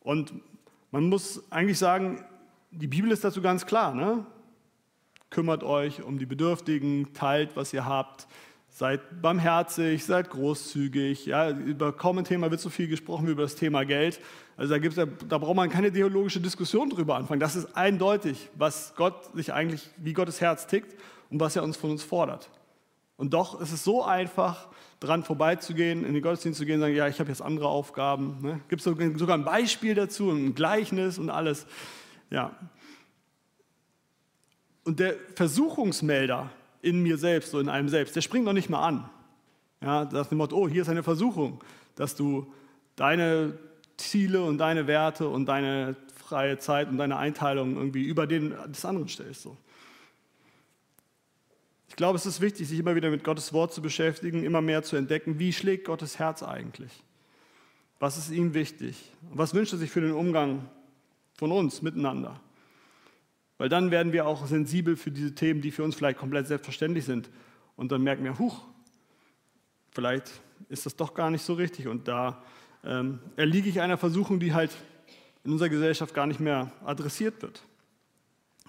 Und 0.00 0.32
man 0.90 1.08
muss 1.08 1.44
eigentlich 1.52 1.78
sagen, 1.78 2.24
die 2.72 2.88
Bibel 2.88 3.12
ist 3.12 3.22
dazu 3.22 3.40
ganz 3.40 3.66
klar. 3.66 3.94
Ne? 3.94 4.26
Kümmert 5.30 5.62
euch 5.62 6.02
um 6.02 6.18
die 6.18 6.26
Bedürftigen, 6.26 7.12
teilt, 7.14 7.54
was 7.54 7.72
ihr 7.72 7.84
habt, 7.84 8.26
Seid 8.78 9.20
barmherzig, 9.20 10.04
seid 10.04 10.30
großzügig. 10.30 11.26
Ja, 11.26 11.50
über 11.50 11.92
kaum 11.92 12.18
ein 12.18 12.24
Thema 12.24 12.48
wird 12.48 12.60
so 12.60 12.70
viel 12.70 12.86
gesprochen 12.86 13.26
wie 13.26 13.32
über 13.32 13.42
das 13.42 13.56
Thema 13.56 13.84
Geld. 13.84 14.20
Also 14.56 14.72
da, 14.72 14.78
gibt's, 14.78 14.94
da 14.96 15.38
braucht 15.38 15.56
man 15.56 15.68
keine 15.68 15.92
theologische 15.92 16.38
Diskussion 16.38 16.88
drüber 16.88 17.16
anfangen. 17.16 17.40
Das 17.40 17.56
ist 17.56 17.76
eindeutig, 17.76 18.48
was 18.54 18.94
Gott 18.94 19.34
sich 19.34 19.52
eigentlich, 19.52 19.90
wie 19.96 20.12
Gottes 20.12 20.40
Herz 20.40 20.68
tickt 20.68 20.94
und 21.28 21.40
was 21.40 21.56
er 21.56 21.64
uns 21.64 21.76
von 21.76 21.90
uns 21.90 22.04
fordert. 22.04 22.50
Und 23.16 23.34
doch 23.34 23.60
ist 23.60 23.72
es 23.72 23.82
so 23.82 24.04
einfach, 24.04 24.68
dran 25.00 25.24
vorbeizugehen, 25.24 26.04
in 26.04 26.14
den 26.14 26.22
Gottesdienst 26.22 26.60
zu 26.60 26.64
gehen 26.64 26.76
und 26.76 26.82
sagen, 26.82 26.94
ja, 26.94 27.08
ich 27.08 27.18
habe 27.18 27.30
jetzt 27.30 27.42
andere 27.42 27.66
Aufgaben. 27.66 28.38
Ne? 28.42 28.60
Gibt 28.68 28.80
es 28.80 28.84
sogar 28.84 29.36
ein 29.36 29.44
Beispiel 29.44 29.96
dazu, 29.96 30.30
ein 30.30 30.54
Gleichnis 30.54 31.18
und 31.18 31.30
alles. 31.30 31.66
Ja. 32.30 32.54
Und 34.84 35.00
der 35.00 35.16
Versuchungsmelder, 35.34 36.50
in 36.88 37.02
mir 37.02 37.18
selbst, 37.18 37.50
so 37.50 37.60
in 37.60 37.68
einem 37.68 37.88
selbst, 37.88 38.16
der 38.16 38.22
springt 38.22 38.44
noch 38.44 38.52
nicht 38.52 38.70
mal 38.70 38.86
an. 38.86 39.10
Ja, 39.80 40.04
das 40.04 40.28
dem 40.28 40.38
Motto, 40.38 40.56
oh, 40.56 40.68
hier 40.68 40.82
ist 40.82 40.88
eine 40.88 41.02
Versuchung, 41.02 41.62
dass 41.94 42.16
du 42.16 42.52
deine 42.96 43.58
Ziele 43.96 44.42
und 44.42 44.58
deine 44.58 44.86
Werte 44.86 45.28
und 45.28 45.46
deine 45.46 45.96
freie 46.16 46.58
Zeit 46.58 46.88
und 46.88 46.98
deine 46.98 47.16
Einteilung 47.16 47.76
irgendwie 47.76 48.04
über 48.04 48.26
den 48.26 48.54
des 48.68 48.84
anderen 48.84 49.08
stellst. 49.08 49.42
So. 49.42 49.56
Ich 51.88 51.96
glaube, 51.96 52.16
es 52.16 52.26
ist 52.26 52.40
wichtig, 52.40 52.68
sich 52.68 52.78
immer 52.78 52.94
wieder 52.94 53.10
mit 53.10 53.24
Gottes 53.24 53.52
Wort 53.52 53.72
zu 53.72 53.82
beschäftigen, 53.82 54.44
immer 54.44 54.60
mehr 54.60 54.82
zu 54.82 54.96
entdecken, 54.96 55.38
wie 55.38 55.52
schlägt 55.52 55.86
Gottes 55.86 56.18
Herz 56.18 56.42
eigentlich? 56.42 56.92
Was 57.98 58.16
ist 58.16 58.30
ihm 58.30 58.54
wichtig? 58.54 59.10
Was 59.32 59.54
wünscht 59.54 59.72
er 59.72 59.78
sich 59.78 59.90
für 59.90 60.00
den 60.00 60.12
Umgang 60.12 60.68
von 61.34 61.50
uns 61.50 61.82
miteinander? 61.82 62.40
Weil 63.58 63.68
dann 63.68 63.90
werden 63.90 64.12
wir 64.12 64.26
auch 64.26 64.46
sensibel 64.46 64.96
für 64.96 65.10
diese 65.10 65.34
Themen, 65.34 65.60
die 65.60 65.70
für 65.70 65.84
uns 65.84 65.96
vielleicht 65.96 66.18
komplett 66.18 66.46
selbstverständlich 66.46 67.04
sind. 67.04 67.28
Und 67.76 67.92
dann 67.92 68.02
merken 68.02 68.24
wir, 68.24 68.38
huch, 68.38 68.64
vielleicht 69.90 70.30
ist 70.68 70.86
das 70.86 70.96
doch 70.96 71.14
gar 71.14 71.30
nicht 71.30 71.42
so 71.42 71.54
richtig. 71.54 71.88
Und 71.88 72.08
da 72.08 72.42
ähm, 72.84 73.18
erliege 73.36 73.68
ich 73.68 73.80
einer 73.80 73.98
Versuchung, 73.98 74.40
die 74.40 74.54
halt 74.54 74.70
in 75.44 75.52
unserer 75.52 75.68
Gesellschaft 75.68 76.14
gar 76.14 76.26
nicht 76.26 76.40
mehr 76.40 76.72
adressiert 76.84 77.42
wird. 77.42 77.62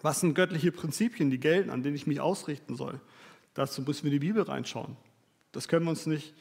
Was 0.01 0.21
sind 0.21 0.33
göttliche 0.33 0.71
Prinzipien, 0.71 1.29
die 1.29 1.39
gelten, 1.39 1.69
an 1.69 1.83
denen 1.83 1.95
ich 1.95 2.07
mich 2.07 2.21
ausrichten 2.21 2.75
soll, 2.75 2.99
Dazu 3.59 3.81
müssen 3.81 4.03
wir 4.03 4.13
in 4.13 4.19
die 4.21 4.25
Bibel 4.25 4.43
reinschauen. 4.43 4.95
Das 5.51 5.67
können 5.67 5.85
wir 5.85 5.89
uns 5.89 6.05
nicht 6.05 6.33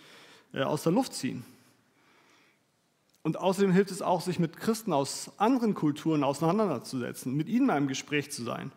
äh, 0.52 0.62
aus 0.62 0.84
der 0.84 0.92
Luft 0.92 1.14
ziehen. 1.14 1.44
Und 3.22 3.38
außerdem 3.38 3.72
hilft 3.72 3.90
es 3.90 4.02
auch, 4.02 4.20
sich 4.20 4.38
mit 4.38 4.56
Christen 4.56 4.92
aus 4.92 5.32
anderen 5.38 5.74
Kulturen 5.74 6.24
auseinanderzusetzen, 6.24 7.34
mit 7.36 7.48
ihnen 7.48 7.66
mal 7.66 7.76
im 7.76 7.88
Gespräch 7.88 8.30
zu 8.30 8.44
sein, 8.44 8.72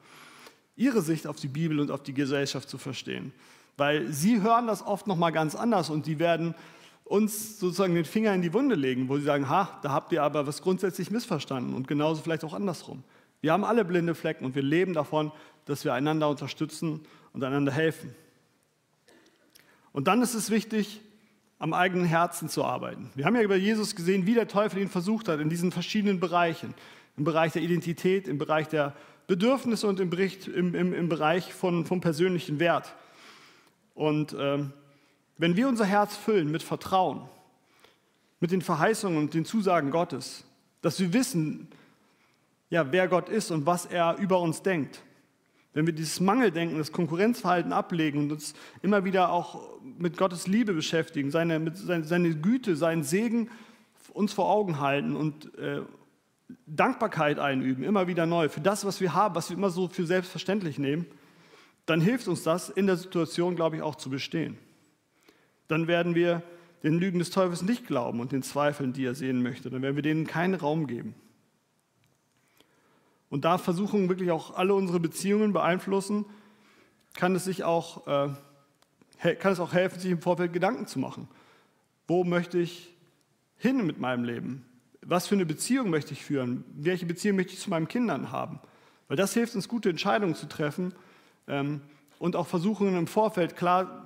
ihre 0.76 1.02
Sicht 1.02 1.28
auf 1.28 1.38
die 1.38 1.48
Bibel 1.48 1.80
und 1.80 1.92
auf 1.92 2.04
die 2.04 2.14
Gesellschaft 2.14 2.70
zu 2.70 2.78
verstehen. 2.78 3.34
Weil 3.78 4.12
sie 4.12 4.42
hören 4.42 4.68
das 4.68 4.86
oft 4.86 5.08
noch 5.08 5.16
mal 5.16 5.32
ganz 5.32 5.56
anders 5.56 5.90
und 5.90 6.06
die 6.06 6.20
werden 6.20 6.56
uns 7.04 7.60
sozusagen 7.60 7.94
den 7.94 8.06
Finger 8.06 8.34
in 8.34 8.42
die 8.42 8.54
Wunde 8.54 8.76
legen, 8.76 9.10
wo 9.10 9.18
sie 9.18 9.24
sagen, 9.24 9.50
ha, 9.50 9.80
da 9.84 9.92
habt 9.92 10.12
ihr 10.12 10.24
aber 10.24 10.48
was 10.48 10.62
grundsätzlich 10.62 11.12
missverstanden 11.12 11.74
und 11.74 11.88
genauso 11.88 12.22
vielleicht 12.22 12.44
auch 12.44 12.54
andersrum. 12.54 13.04
Wir 13.42 13.54
haben 13.54 13.64
alle 13.64 13.84
blinde 13.84 14.16
Flecken 14.16 14.46
und 14.46 14.56
wir 14.56 14.62
leben 14.62 14.94
davon, 14.94 15.32
dass 15.66 15.84
wir 15.84 15.94
einander 15.94 16.30
unterstützen 16.30 17.02
und 17.34 17.44
einander 17.44 17.72
helfen. 17.72 18.16
Und 19.92 20.08
dann 20.08 20.22
ist 20.22 20.36
es 20.36 20.52
wichtig, 20.52 21.02
am 21.62 21.74
eigenen 21.74 22.06
Herzen 22.06 22.50
zu 22.50 22.66
arbeiten. 22.66 23.12
Wir 23.14 23.26
haben 23.26 23.36
ja 23.36 23.44
über 23.44 23.56
Jesus 23.56 23.96
gesehen, 23.96 24.26
wie 24.26 24.34
der 24.34 24.48
Teufel 24.48 24.82
ihn 24.82 24.90
versucht 24.90 25.28
hat 25.28 25.40
in 25.40 25.48
diesen 25.48 25.72
verschiedenen 25.72 26.20
Bereichen. 26.20 26.74
Im 27.18 27.24
Bereich 27.24 27.54
der 27.54 27.62
Identität, 27.62 28.28
im 28.28 28.40
Bereich 28.40 28.68
der 28.68 28.96
Bedürfnisse 29.28 29.86
und 29.86 30.00
im, 30.00 30.10
Bericht, 30.10 30.48
im, 30.48 30.74
im, 30.74 30.92
im 30.92 31.08
Bereich 31.08 31.54
von, 31.54 31.86
vom 31.86 32.02
persönlichen 32.02 32.60
Wert. 32.60 32.96
Und 33.94 34.36
ähm, 34.40 34.74
wenn 35.38 35.56
wir 35.56 35.68
unser 35.68 35.86
Herz 35.86 36.18
füllen 36.18 36.50
mit 36.50 36.64
Vertrauen, 36.64 37.30
mit 38.40 38.50
den 38.50 38.64
Verheißungen 38.64 39.20
und 39.20 39.36
den 39.36 39.46
Zusagen 39.46 39.92
Gottes, 39.92 40.44
dass 40.82 41.00
wir 41.00 41.14
wissen, 41.14 41.68
ja, 42.72 42.92
wer 42.92 43.08
Gott 43.08 43.30
ist 43.30 43.52
und 43.52 43.68
was 43.68 43.86
er 43.86 44.18
über 44.18 44.40
uns 44.42 44.64
denkt, 44.64 45.04
wenn 45.74 45.86
wir 45.86 45.94
dieses 45.94 46.20
Mangeldenken, 46.20 46.78
das 46.78 46.92
Konkurrenzverhalten 46.92 47.72
ablegen 47.72 48.20
und 48.20 48.32
uns 48.32 48.54
immer 48.82 49.06
wieder 49.06 49.32
auch 49.32 49.80
mit 49.98 50.18
Gottes 50.18 50.48
Liebe 50.48 50.74
beschäftigen, 50.74 51.32
seine, 51.32 51.60
mit 51.60 51.78
seine, 51.78 52.04
seine 52.04 52.36
Güte, 52.36 52.76
seinen 52.76 53.04
Segen 53.04 53.50
uns 54.14 54.34
vor 54.34 54.50
Augen 54.50 54.80
halten 54.80 55.16
und 55.16 55.58
äh, 55.58 55.82
Dankbarkeit 56.66 57.40
einüben, 57.40 57.84
immer 57.84 58.08
wieder 58.08 58.26
neu, 58.26 58.50
für 58.50 58.60
das, 58.60 58.84
was 58.86 59.00
wir 59.00 59.14
haben, 59.14 59.36
was 59.36 59.50
wir 59.50 59.58
immer 59.58 59.70
so 59.70 59.88
für 59.88 60.06
selbstverständlich 60.06 60.78
nehmen, 60.78 61.06
dann 61.86 62.02
hilft 62.02 62.28
uns 62.28 62.44
das 62.44 62.70
in 62.70 62.88
der 62.88 62.98
Situation, 62.98 63.56
glaube 63.56 63.78
ich, 63.78 63.82
auch 63.82 63.96
zu 63.96 64.10
bestehen. 64.10 64.58
Dann 65.68 65.88
werden 65.88 66.16
wir 66.16 66.44
den 66.84 67.00
Lügen 67.00 67.20
des 67.20 67.30
Teufels 67.30 67.62
nicht 67.62 67.88
glauben 67.88 68.20
und 68.20 68.32
den 68.32 68.44
Zweifeln, 68.44 68.92
die 68.92 69.06
er 69.06 69.16
sehen 69.16 69.42
möchte. 69.42 69.70
Dann 69.70 69.82
werden 69.82 69.96
wir 69.96 70.04
denen 70.04 70.28
keinen 70.28 70.56
Raum 70.56 70.88
geben. 70.88 71.16
Und 73.32 73.46
da 73.46 73.58
Versuchungen 73.58 74.10
wirklich 74.10 74.30
auch 74.30 74.56
alle 74.56 74.76
unsere 74.76 75.00
Beziehungen 75.00 75.54
beeinflussen, 75.54 76.26
kann 77.14 77.34
es, 77.34 77.46
sich 77.46 77.64
auch, 77.64 78.06
äh, 78.06 79.36
kann 79.36 79.54
es 79.54 79.60
auch 79.62 79.72
helfen, 79.74 80.00
sich 80.00 80.12
im 80.12 80.22
Vorfeld 80.22 80.52
Gedanken 80.52 80.86
zu 80.86 81.00
machen. 81.00 81.30
Wo 82.08 82.26
möchte 82.26 82.60
ich 82.60 82.94
hin 83.58 83.86
mit 83.86 84.00
meinem 84.00 84.26
Leben? 84.26 84.66
Was 85.02 85.28
für 85.28 85.36
eine 85.36 85.46
Beziehung 85.46 85.90
möchte 85.90 86.12
ich 86.12 86.24
führen? 86.26 86.66
Welche 86.76 87.06
Beziehung 87.06 87.38
möchte 87.38 87.54
ich 87.54 87.60
zu 87.60 87.70
meinen 87.70 87.88
Kindern 87.88 88.34
haben? 88.34 88.60
Weil 89.08 89.16
das 89.16 89.34
hilft 89.34 89.56
uns, 89.56 89.70
gute 89.70 89.90
Entscheidungen 89.90 90.36
zu 90.36 90.48
treffen 90.50 90.94
ähm, 91.48 91.80
und 92.20 92.36
auch 92.36 92.48
Versuchungen 92.48 92.98
im 92.98 93.08
Vorfeld 93.08 93.56
klar 93.56 94.06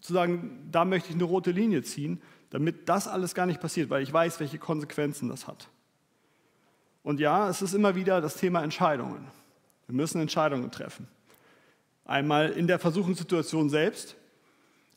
zu 0.00 0.12
sagen, 0.12 0.68
da 0.70 0.84
möchte 0.84 1.08
ich 1.08 1.16
eine 1.16 1.24
rote 1.24 1.50
Linie 1.50 1.82
ziehen, 1.82 2.22
damit 2.50 2.88
das 2.88 3.08
alles 3.08 3.34
gar 3.34 3.46
nicht 3.46 3.60
passiert, 3.60 3.90
weil 3.90 4.04
ich 4.04 4.12
weiß, 4.12 4.38
welche 4.38 4.58
Konsequenzen 4.58 5.28
das 5.28 5.48
hat. 5.48 5.68
Und 7.04 7.20
ja, 7.20 7.48
es 7.48 7.62
ist 7.62 7.74
immer 7.74 7.94
wieder 7.94 8.20
das 8.20 8.34
Thema 8.34 8.64
Entscheidungen. 8.64 9.28
Wir 9.86 9.94
müssen 9.94 10.20
Entscheidungen 10.20 10.70
treffen. 10.72 11.06
Einmal 12.06 12.50
in 12.50 12.66
der 12.66 12.78
Versuchungssituation 12.78 13.68
selbst, 13.68 14.16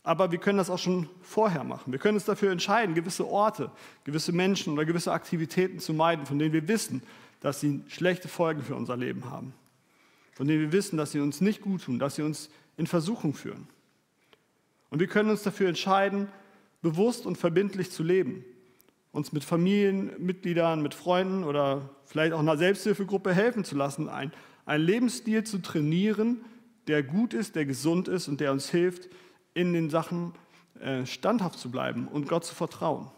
aber 0.03 0.31
wir 0.31 0.39
können 0.39 0.57
das 0.57 0.69
auch 0.69 0.79
schon 0.79 1.09
vorher 1.21 1.65
machen. 1.65 1.91
Wir 1.91 1.99
können 1.99 2.15
uns 2.15 2.23
dafür 2.23 2.51
entscheiden, 2.51 2.95
gewisse 2.95 3.27
Orte, 3.27 3.69
gewisse 4.05 4.31
Menschen 4.31 4.73
oder 4.73 4.85
gewisse 4.85 5.11
Aktivitäten 5.11 5.79
zu 5.79 5.93
meiden, 5.93 6.25
von 6.25 6.39
denen 6.39 6.53
wir 6.53 6.67
wissen, 6.69 7.03
dass 7.41 7.59
sie 7.59 7.83
schlechte 7.89 8.29
Folgen 8.29 8.63
für 8.63 8.75
unser 8.75 8.95
Leben 8.95 9.29
haben. 9.29 9.53
Von 10.33 10.47
denen 10.47 10.61
wir 10.61 10.71
wissen, 10.71 10.95
dass 10.95 11.11
sie 11.11 11.19
uns 11.19 11.41
nicht 11.41 11.61
gut 11.61 11.83
tun, 11.83 11.99
dass 11.99 12.15
sie 12.15 12.21
uns 12.21 12.49
in 12.77 12.87
Versuchung 12.87 13.33
führen. 13.33 13.67
Und 14.89 14.99
wir 15.01 15.07
können 15.07 15.29
uns 15.29 15.43
dafür 15.43 15.67
entscheiden, 15.67 16.29
bewusst 16.81 17.25
und 17.25 17.37
verbindlich 17.37 17.91
zu 17.91 18.01
leben 18.01 18.45
uns 19.11 19.31
mit 19.31 19.43
Familienmitgliedern, 19.43 20.81
mit 20.81 20.93
Freunden 20.93 21.43
oder 21.43 21.89
vielleicht 22.05 22.33
auch 22.33 22.39
einer 22.39 22.57
Selbsthilfegruppe 22.57 23.33
helfen 23.33 23.63
zu 23.63 23.75
lassen, 23.75 24.09
ein, 24.09 24.31
einen 24.65 24.83
Lebensstil 24.83 25.43
zu 25.43 25.59
trainieren, 25.59 26.41
der 26.87 27.03
gut 27.03 27.33
ist, 27.33 27.55
der 27.55 27.65
gesund 27.65 28.07
ist 28.07 28.27
und 28.27 28.39
der 28.39 28.51
uns 28.51 28.69
hilft, 28.69 29.09
in 29.53 29.73
den 29.73 29.89
Sachen 29.89 30.33
äh, 30.79 31.05
standhaft 31.05 31.59
zu 31.59 31.71
bleiben 31.71 32.07
und 32.07 32.27
Gott 32.27 32.45
zu 32.45 32.53
vertrauen. 32.53 33.09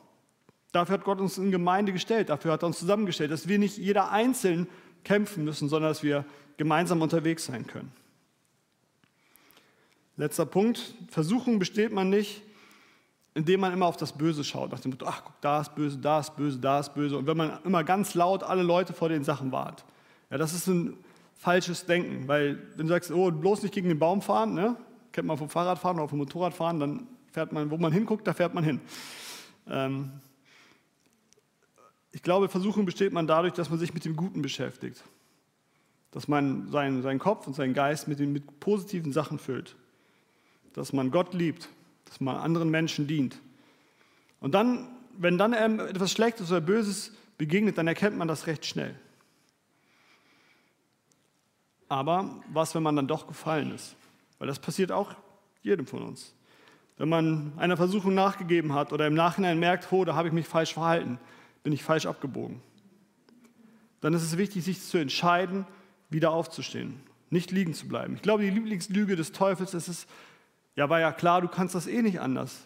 Dafür 0.71 0.93
hat 0.93 1.03
Gott 1.03 1.19
uns 1.19 1.37
in 1.37 1.51
Gemeinde 1.51 1.91
gestellt, 1.91 2.29
dafür 2.29 2.51
hat 2.51 2.63
er 2.63 2.67
uns 2.67 2.79
zusammengestellt, 2.79 3.31
dass 3.31 3.47
wir 3.47 3.57
nicht 3.57 3.77
jeder 3.77 4.11
einzeln 4.11 4.67
kämpfen 5.03 5.43
müssen, 5.43 5.67
sondern 5.67 5.91
dass 5.91 6.03
wir 6.03 6.25
gemeinsam 6.57 7.01
unterwegs 7.01 7.45
sein 7.45 7.65
können. 7.65 7.91
Letzter 10.15 10.45
Punkt, 10.45 10.95
Versuchung 11.09 11.59
besteht 11.59 11.91
man 11.91 12.09
nicht, 12.09 12.43
indem 13.33 13.59
man 13.59 13.73
immer 13.73 13.85
auf 13.85 13.97
das 13.97 14.13
Böse 14.13 14.43
schaut, 14.43 14.71
nach 14.71 14.79
dem 14.79 14.91
Motto, 14.91 15.05
ach, 15.07 15.23
guck, 15.23 15.39
da 15.41 15.61
ist 15.61 15.75
böse, 15.75 15.97
da 15.97 16.19
ist 16.19 16.35
böse, 16.35 16.57
da 16.59 16.79
ist 16.79 16.93
böse. 16.93 17.17
Und 17.17 17.27
wenn 17.27 17.37
man 17.37 17.59
immer 17.63 17.83
ganz 17.83 18.15
laut 18.15 18.43
alle 18.43 18.63
Leute 18.63 18.93
vor 18.93 19.09
den 19.09 19.23
Sachen 19.23 19.51
wahrt. 19.51 19.85
Ja, 20.29 20.37
das 20.37 20.53
ist 20.53 20.67
ein 20.67 20.97
falsches 21.35 21.85
Denken, 21.85 22.27
weil 22.27 22.59
wenn 22.75 22.87
du 22.87 22.93
sagst, 22.93 23.11
oh, 23.11 23.31
bloß 23.31 23.63
nicht 23.63 23.73
gegen 23.73 23.87
den 23.87 23.99
Baum 23.99 24.21
fahren, 24.21 24.53
ne? 24.53 24.75
kennt 25.11 25.27
man 25.27 25.37
vom 25.37 25.49
Fahrradfahren 25.49 25.97
oder 25.97 26.09
vom 26.09 26.19
Motorradfahren, 26.19 26.79
dann 26.79 27.07
fährt 27.31 27.51
man, 27.51 27.71
wo 27.71 27.77
man 27.77 27.91
hinguckt, 27.91 28.27
da 28.27 28.33
fährt 28.33 28.53
man 28.53 28.63
hin. 28.63 28.81
Ähm 29.67 30.11
ich 32.11 32.23
glaube, 32.23 32.49
Versuchung 32.49 32.85
besteht 32.85 33.13
man 33.13 33.27
dadurch, 33.27 33.53
dass 33.53 33.69
man 33.69 33.79
sich 33.79 33.93
mit 33.93 34.03
dem 34.05 34.15
Guten 34.15 34.41
beschäftigt. 34.41 35.03
Dass 36.11 36.27
man 36.27 36.69
seinen, 36.71 37.03
seinen 37.03 37.19
Kopf 37.19 37.45
und 37.45 37.55
seinen 37.55 37.73
Geist 37.73 38.07
mit, 38.07 38.19
den, 38.19 38.33
mit 38.33 38.59
positiven 38.59 39.11
Sachen 39.11 39.37
füllt. 39.37 39.75
Dass 40.73 40.91
man 40.91 41.11
Gott 41.11 41.33
liebt, 41.33 41.69
dass 42.09 42.19
man 42.19 42.35
anderen 42.35 42.69
Menschen 42.69 43.07
dient. 43.07 43.39
Und 44.39 44.53
dann, 44.53 44.89
wenn 45.17 45.37
dann 45.37 45.53
etwas 45.53 46.11
Schlechtes 46.11 46.51
oder 46.51 46.61
Böses 46.61 47.13
begegnet, 47.37 47.77
dann 47.77 47.87
erkennt 47.87 48.17
man 48.17 48.27
das 48.27 48.47
recht 48.47 48.65
schnell. 48.65 48.95
Aber 51.87 52.41
was, 52.51 52.75
wenn 52.75 52.83
man 52.83 52.95
dann 52.95 53.07
doch 53.07 53.27
gefallen 53.27 53.71
ist? 53.73 53.95
Weil 54.37 54.47
das 54.47 54.59
passiert 54.59 54.91
auch 54.91 55.15
jedem 55.61 55.87
von 55.87 56.03
uns. 56.03 56.33
Wenn 56.97 57.09
man 57.09 57.53
einer 57.57 57.77
Versuchung 57.77 58.13
nachgegeben 58.13 58.73
hat 58.73 58.91
oder 58.91 59.07
im 59.07 59.13
Nachhinein 59.13 59.59
merkt, 59.59 59.91
oh, 59.91 60.05
da 60.05 60.15
habe 60.15 60.27
ich 60.27 60.33
mich 60.33 60.47
falsch 60.47 60.73
verhalten, 60.73 61.17
bin 61.63 61.73
ich 61.73 61.83
falsch 61.83 62.05
abgebogen, 62.05 62.61
dann 64.01 64.13
ist 64.13 64.23
es 64.23 64.37
wichtig, 64.37 64.63
sich 64.63 64.81
zu 64.81 64.97
entscheiden, 64.97 65.65
wieder 66.09 66.31
aufzustehen, 66.31 67.01
nicht 67.29 67.51
liegen 67.51 67.73
zu 67.73 67.87
bleiben. 67.87 68.15
Ich 68.15 68.21
glaube, 68.21 68.43
die 68.43 68.49
Lieblingslüge 68.49 69.15
des 69.15 69.31
Teufels 69.31 69.73
ist 69.73 69.87
es, 69.87 70.07
ja, 70.79 70.89
war 70.89 71.01
ja 71.01 71.11
klar, 71.11 71.41
du 71.41 71.49
kannst 71.49 71.75
das 71.75 71.87
eh 71.87 72.01
nicht 72.01 72.21
anders. 72.21 72.65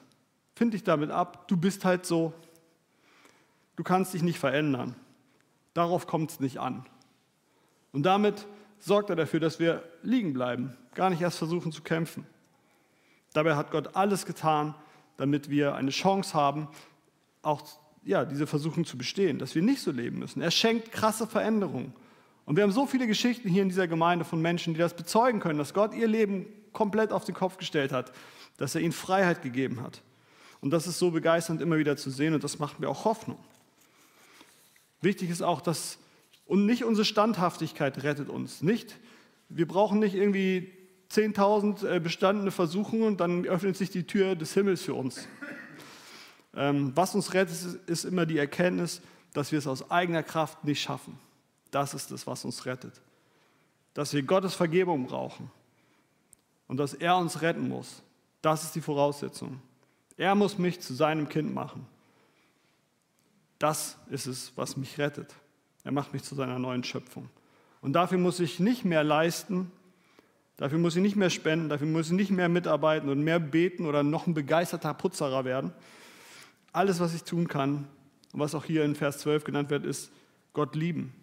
Find 0.53 0.75
dich 0.75 0.83
damit 0.83 1.09
ab, 1.09 1.47
du 1.47 1.57
bist 1.57 1.83
halt 1.83 2.05
so. 2.05 2.31
Du 3.75 3.81
kannst 3.81 4.13
dich 4.13 4.21
nicht 4.21 4.37
verändern. 4.37 4.93
Darauf 5.73 6.05
kommt 6.05 6.29
es 6.29 6.39
nicht 6.39 6.59
an. 6.59 6.85
Und 7.91 8.03
damit 8.03 8.45
sorgt 8.77 9.09
er 9.09 9.15
dafür, 9.15 9.39
dass 9.39 9.57
wir 9.57 9.81
liegen 10.03 10.31
bleiben, 10.31 10.77
gar 10.93 11.09
nicht 11.09 11.23
erst 11.23 11.39
versuchen 11.39 11.71
zu 11.71 11.81
kämpfen. 11.81 12.27
Dabei 13.33 13.55
hat 13.55 13.71
Gott 13.71 13.95
alles 13.95 14.27
getan, 14.27 14.75
damit 15.17 15.49
wir 15.49 15.73
eine 15.73 15.89
Chance 15.89 16.35
haben, 16.35 16.67
auch 17.41 17.63
ja, 18.03 18.25
diese 18.25 18.45
Versuchung 18.45 18.85
zu 18.85 18.95
bestehen, 18.95 19.39
dass 19.39 19.55
wir 19.55 19.63
nicht 19.63 19.81
so 19.81 19.89
leben 19.89 20.19
müssen. 20.19 20.39
Er 20.39 20.51
schenkt 20.51 20.91
krasse 20.91 21.25
Veränderungen. 21.25 21.95
Und 22.45 22.55
wir 22.55 22.63
haben 22.63 22.71
so 22.71 22.85
viele 22.85 23.07
Geschichten 23.07 23.49
hier 23.49 23.63
in 23.63 23.69
dieser 23.69 23.87
Gemeinde 23.87 24.25
von 24.25 24.41
Menschen, 24.41 24.73
die 24.73 24.79
das 24.79 24.95
bezeugen 24.95 25.39
können, 25.39 25.59
dass 25.59 25.73
Gott 25.73 25.93
ihr 25.93 26.07
Leben 26.07 26.45
komplett 26.73 27.11
auf 27.11 27.23
den 27.23 27.35
Kopf 27.35 27.57
gestellt 27.57 27.91
hat, 27.91 28.11
dass 28.57 28.75
er 28.75 28.81
ihnen 28.81 28.91
Freiheit 28.91 29.41
gegeben 29.41 29.81
hat. 29.81 30.01
Und 30.59 30.71
das 30.71 30.87
ist 30.87 30.99
so 30.99 31.11
begeisternd 31.11 31.61
immer 31.61 31.77
wieder 31.77 31.97
zu 31.97 32.09
sehen 32.09 32.33
und 32.33 32.43
das 32.43 32.59
macht 32.59 32.79
mir 32.79 32.89
auch 32.89 33.05
Hoffnung. 33.05 33.37
Wichtig 35.01 35.29
ist 35.29 35.41
auch, 35.41 35.61
dass 35.61 35.99
und 36.45 36.65
nicht 36.65 36.83
unsere 36.83 37.05
Standhaftigkeit 37.05 38.03
rettet 38.03 38.29
uns. 38.29 38.61
Nicht, 38.61 38.97
wir 39.49 39.67
brauchen 39.67 39.99
nicht 39.99 40.15
irgendwie 40.15 40.71
10.000 41.11 41.87
äh, 41.87 41.99
bestandene 41.99 42.51
Versuchungen 42.51 43.03
und 43.03 43.19
dann 43.19 43.45
öffnet 43.45 43.77
sich 43.77 43.91
die 43.91 44.05
Tür 44.05 44.35
des 44.35 44.53
Himmels 44.53 44.81
für 44.81 44.93
uns. 44.93 45.27
Ähm, 46.55 46.91
was 46.95 47.15
uns 47.15 47.33
rettet, 47.33 47.79
ist 47.87 48.03
immer 48.03 48.25
die 48.25 48.37
Erkenntnis, 48.37 49.01
dass 49.33 49.51
wir 49.51 49.59
es 49.59 49.67
aus 49.67 49.89
eigener 49.89 50.23
Kraft 50.23 50.63
nicht 50.63 50.81
schaffen. 50.81 51.17
Das 51.73 51.93
ist 51.93 52.11
es, 52.11 52.25
was 52.27 52.45
uns 52.45 52.65
rettet. 52.65 53.01
Dass 53.93 54.13
wir 54.13 54.23
Gottes 54.23 54.55
Vergebung 54.55 55.05
brauchen 55.05 55.51
und 56.67 56.77
dass 56.77 56.93
er 56.93 57.17
uns 57.17 57.41
retten 57.41 57.67
muss. 57.67 58.01
Das 58.41 58.63
ist 58.63 58.75
die 58.75 58.81
Voraussetzung. 58.81 59.61
Er 60.17 60.35
muss 60.35 60.57
mich 60.57 60.79
zu 60.81 60.93
seinem 60.93 61.29
Kind 61.29 61.53
machen. 61.53 61.85
Das 63.59 63.97
ist 64.09 64.25
es, 64.25 64.51
was 64.55 64.77
mich 64.77 64.97
rettet. 64.97 65.33
Er 65.83 65.91
macht 65.91 66.13
mich 66.13 66.23
zu 66.23 66.35
seiner 66.35 66.59
neuen 66.59 66.83
Schöpfung. 66.83 67.29
Und 67.81 67.93
dafür 67.93 68.17
muss 68.17 68.39
ich 68.39 68.59
nicht 68.59 68.85
mehr 68.85 69.03
leisten, 69.03 69.71
Dafür 70.57 70.77
muss 70.77 70.95
ich 70.95 71.01
nicht 71.01 71.15
mehr 71.15 71.29
spenden, 71.29 71.69
dafür 71.69 71.87
muss 71.87 72.07
ich 72.07 72.13
nicht 72.13 72.31
mehr 72.31 72.47
mitarbeiten 72.47 73.09
und 73.09 73.23
mehr 73.23 73.39
beten 73.39 73.85
oder 73.85 74.03
noch 74.03 74.27
ein 74.27 74.33
begeisterter 74.33 74.93
Putzerer 74.93 75.45
werden. 75.45 75.73
Alles, 76.71 76.99
was 76.99 77.13
ich 77.13 77.23
tun 77.23 77.47
kann 77.47 77.87
und 78.31 78.39
was 78.39 78.55
auch 78.55 78.65
hier 78.65 78.85
in 78.85 78.95
Vers 78.95 79.19
12 79.19 79.43
genannt 79.43 79.69
wird, 79.69 79.85
ist 79.85 80.11
Gott 80.53 80.75
lieben. 80.75 81.13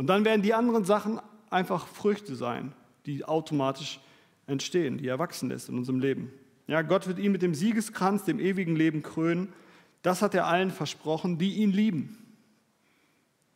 Und 0.00 0.06
dann 0.06 0.24
werden 0.24 0.40
die 0.40 0.54
anderen 0.54 0.86
Sachen 0.86 1.20
einfach 1.50 1.86
Früchte 1.86 2.34
sein, 2.34 2.72
die 3.04 3.26
automatisch 3.26 4.00
entstehen, 4.46 4.96
die 4.96 5.08
erwachsen 5.08 5.50
lässt 5.50 5.68
in 5.68 5.76
unserem 5.76 6.00
Leben. 6.00 6.32
Ja, 6.66 6.80
Gott 6.80 7.06
wird 7.06 7.18
ihn 7.18 7.32
mit 7.32 7.42
dem 7.42 7.54
Siegeskranz, 7.54 8.24
dem 8.24 8.40
ewigen 8.40 8.76
Leben 8.76 9.02
krönen. 9.02 9.52
Das 10.00 10.22
hat 10.22 10.34
er 10.34 10.46
allen 10.46 10.70
versprochen, 10.70 11.36
die 11.36 11.56
ihn 11.56 11.70
lieben. 11.70 12.16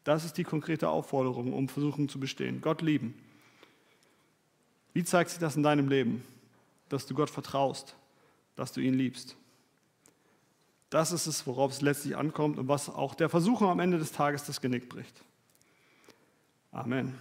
Das 0.04 0.26
ist 0.26 0.37
die 0.37 0.44
konkrete 0.44 0.90
Aufforderung, 0.90 1.54
um 1.54 1.66
Versuchungen 1.66 2.11
zu 2.11 2.20
bestehen. 2.20 2.61
Gott 2.61 2.83
lieben. 2.83 3.14
Wie 4.92 5.02
zeigt 5.02 5.30
sich 5.30 5.38
das 5.38 5.57
in 5.57 5.62
deinem 5.62 5.88
Leben? 5.88 6.24
Dass 6.90 7.07
du 7.07 7.14
Gott 7.14 7.30
vertraust, 7.30 7.96
dass 8.54 8.70
du 8.70 8.83
ihn 8.83 8.92
liebst. 8.92 9.35
Das 10.90 11.11
ist 11.11 11.26
es, 11.26 11.46
worauf 11.46 11.72
es 11.72 11.80
letztlich 11.80 12.18
ankommt 12.18 12.59
und 12.59 12.68
was 12.68 12.90
auch 12.90 13.14
der 13.14 13.30
Versuchung 13.30 13.70
am 13.70 13.80
Ende 13.80 13.96
des 13.96 14.12
Tages 14.12 14.44
das 14.44 14.61
Genick 14.61 14.90
bricht. 14.90 15.24
Amen. 16.75 17.15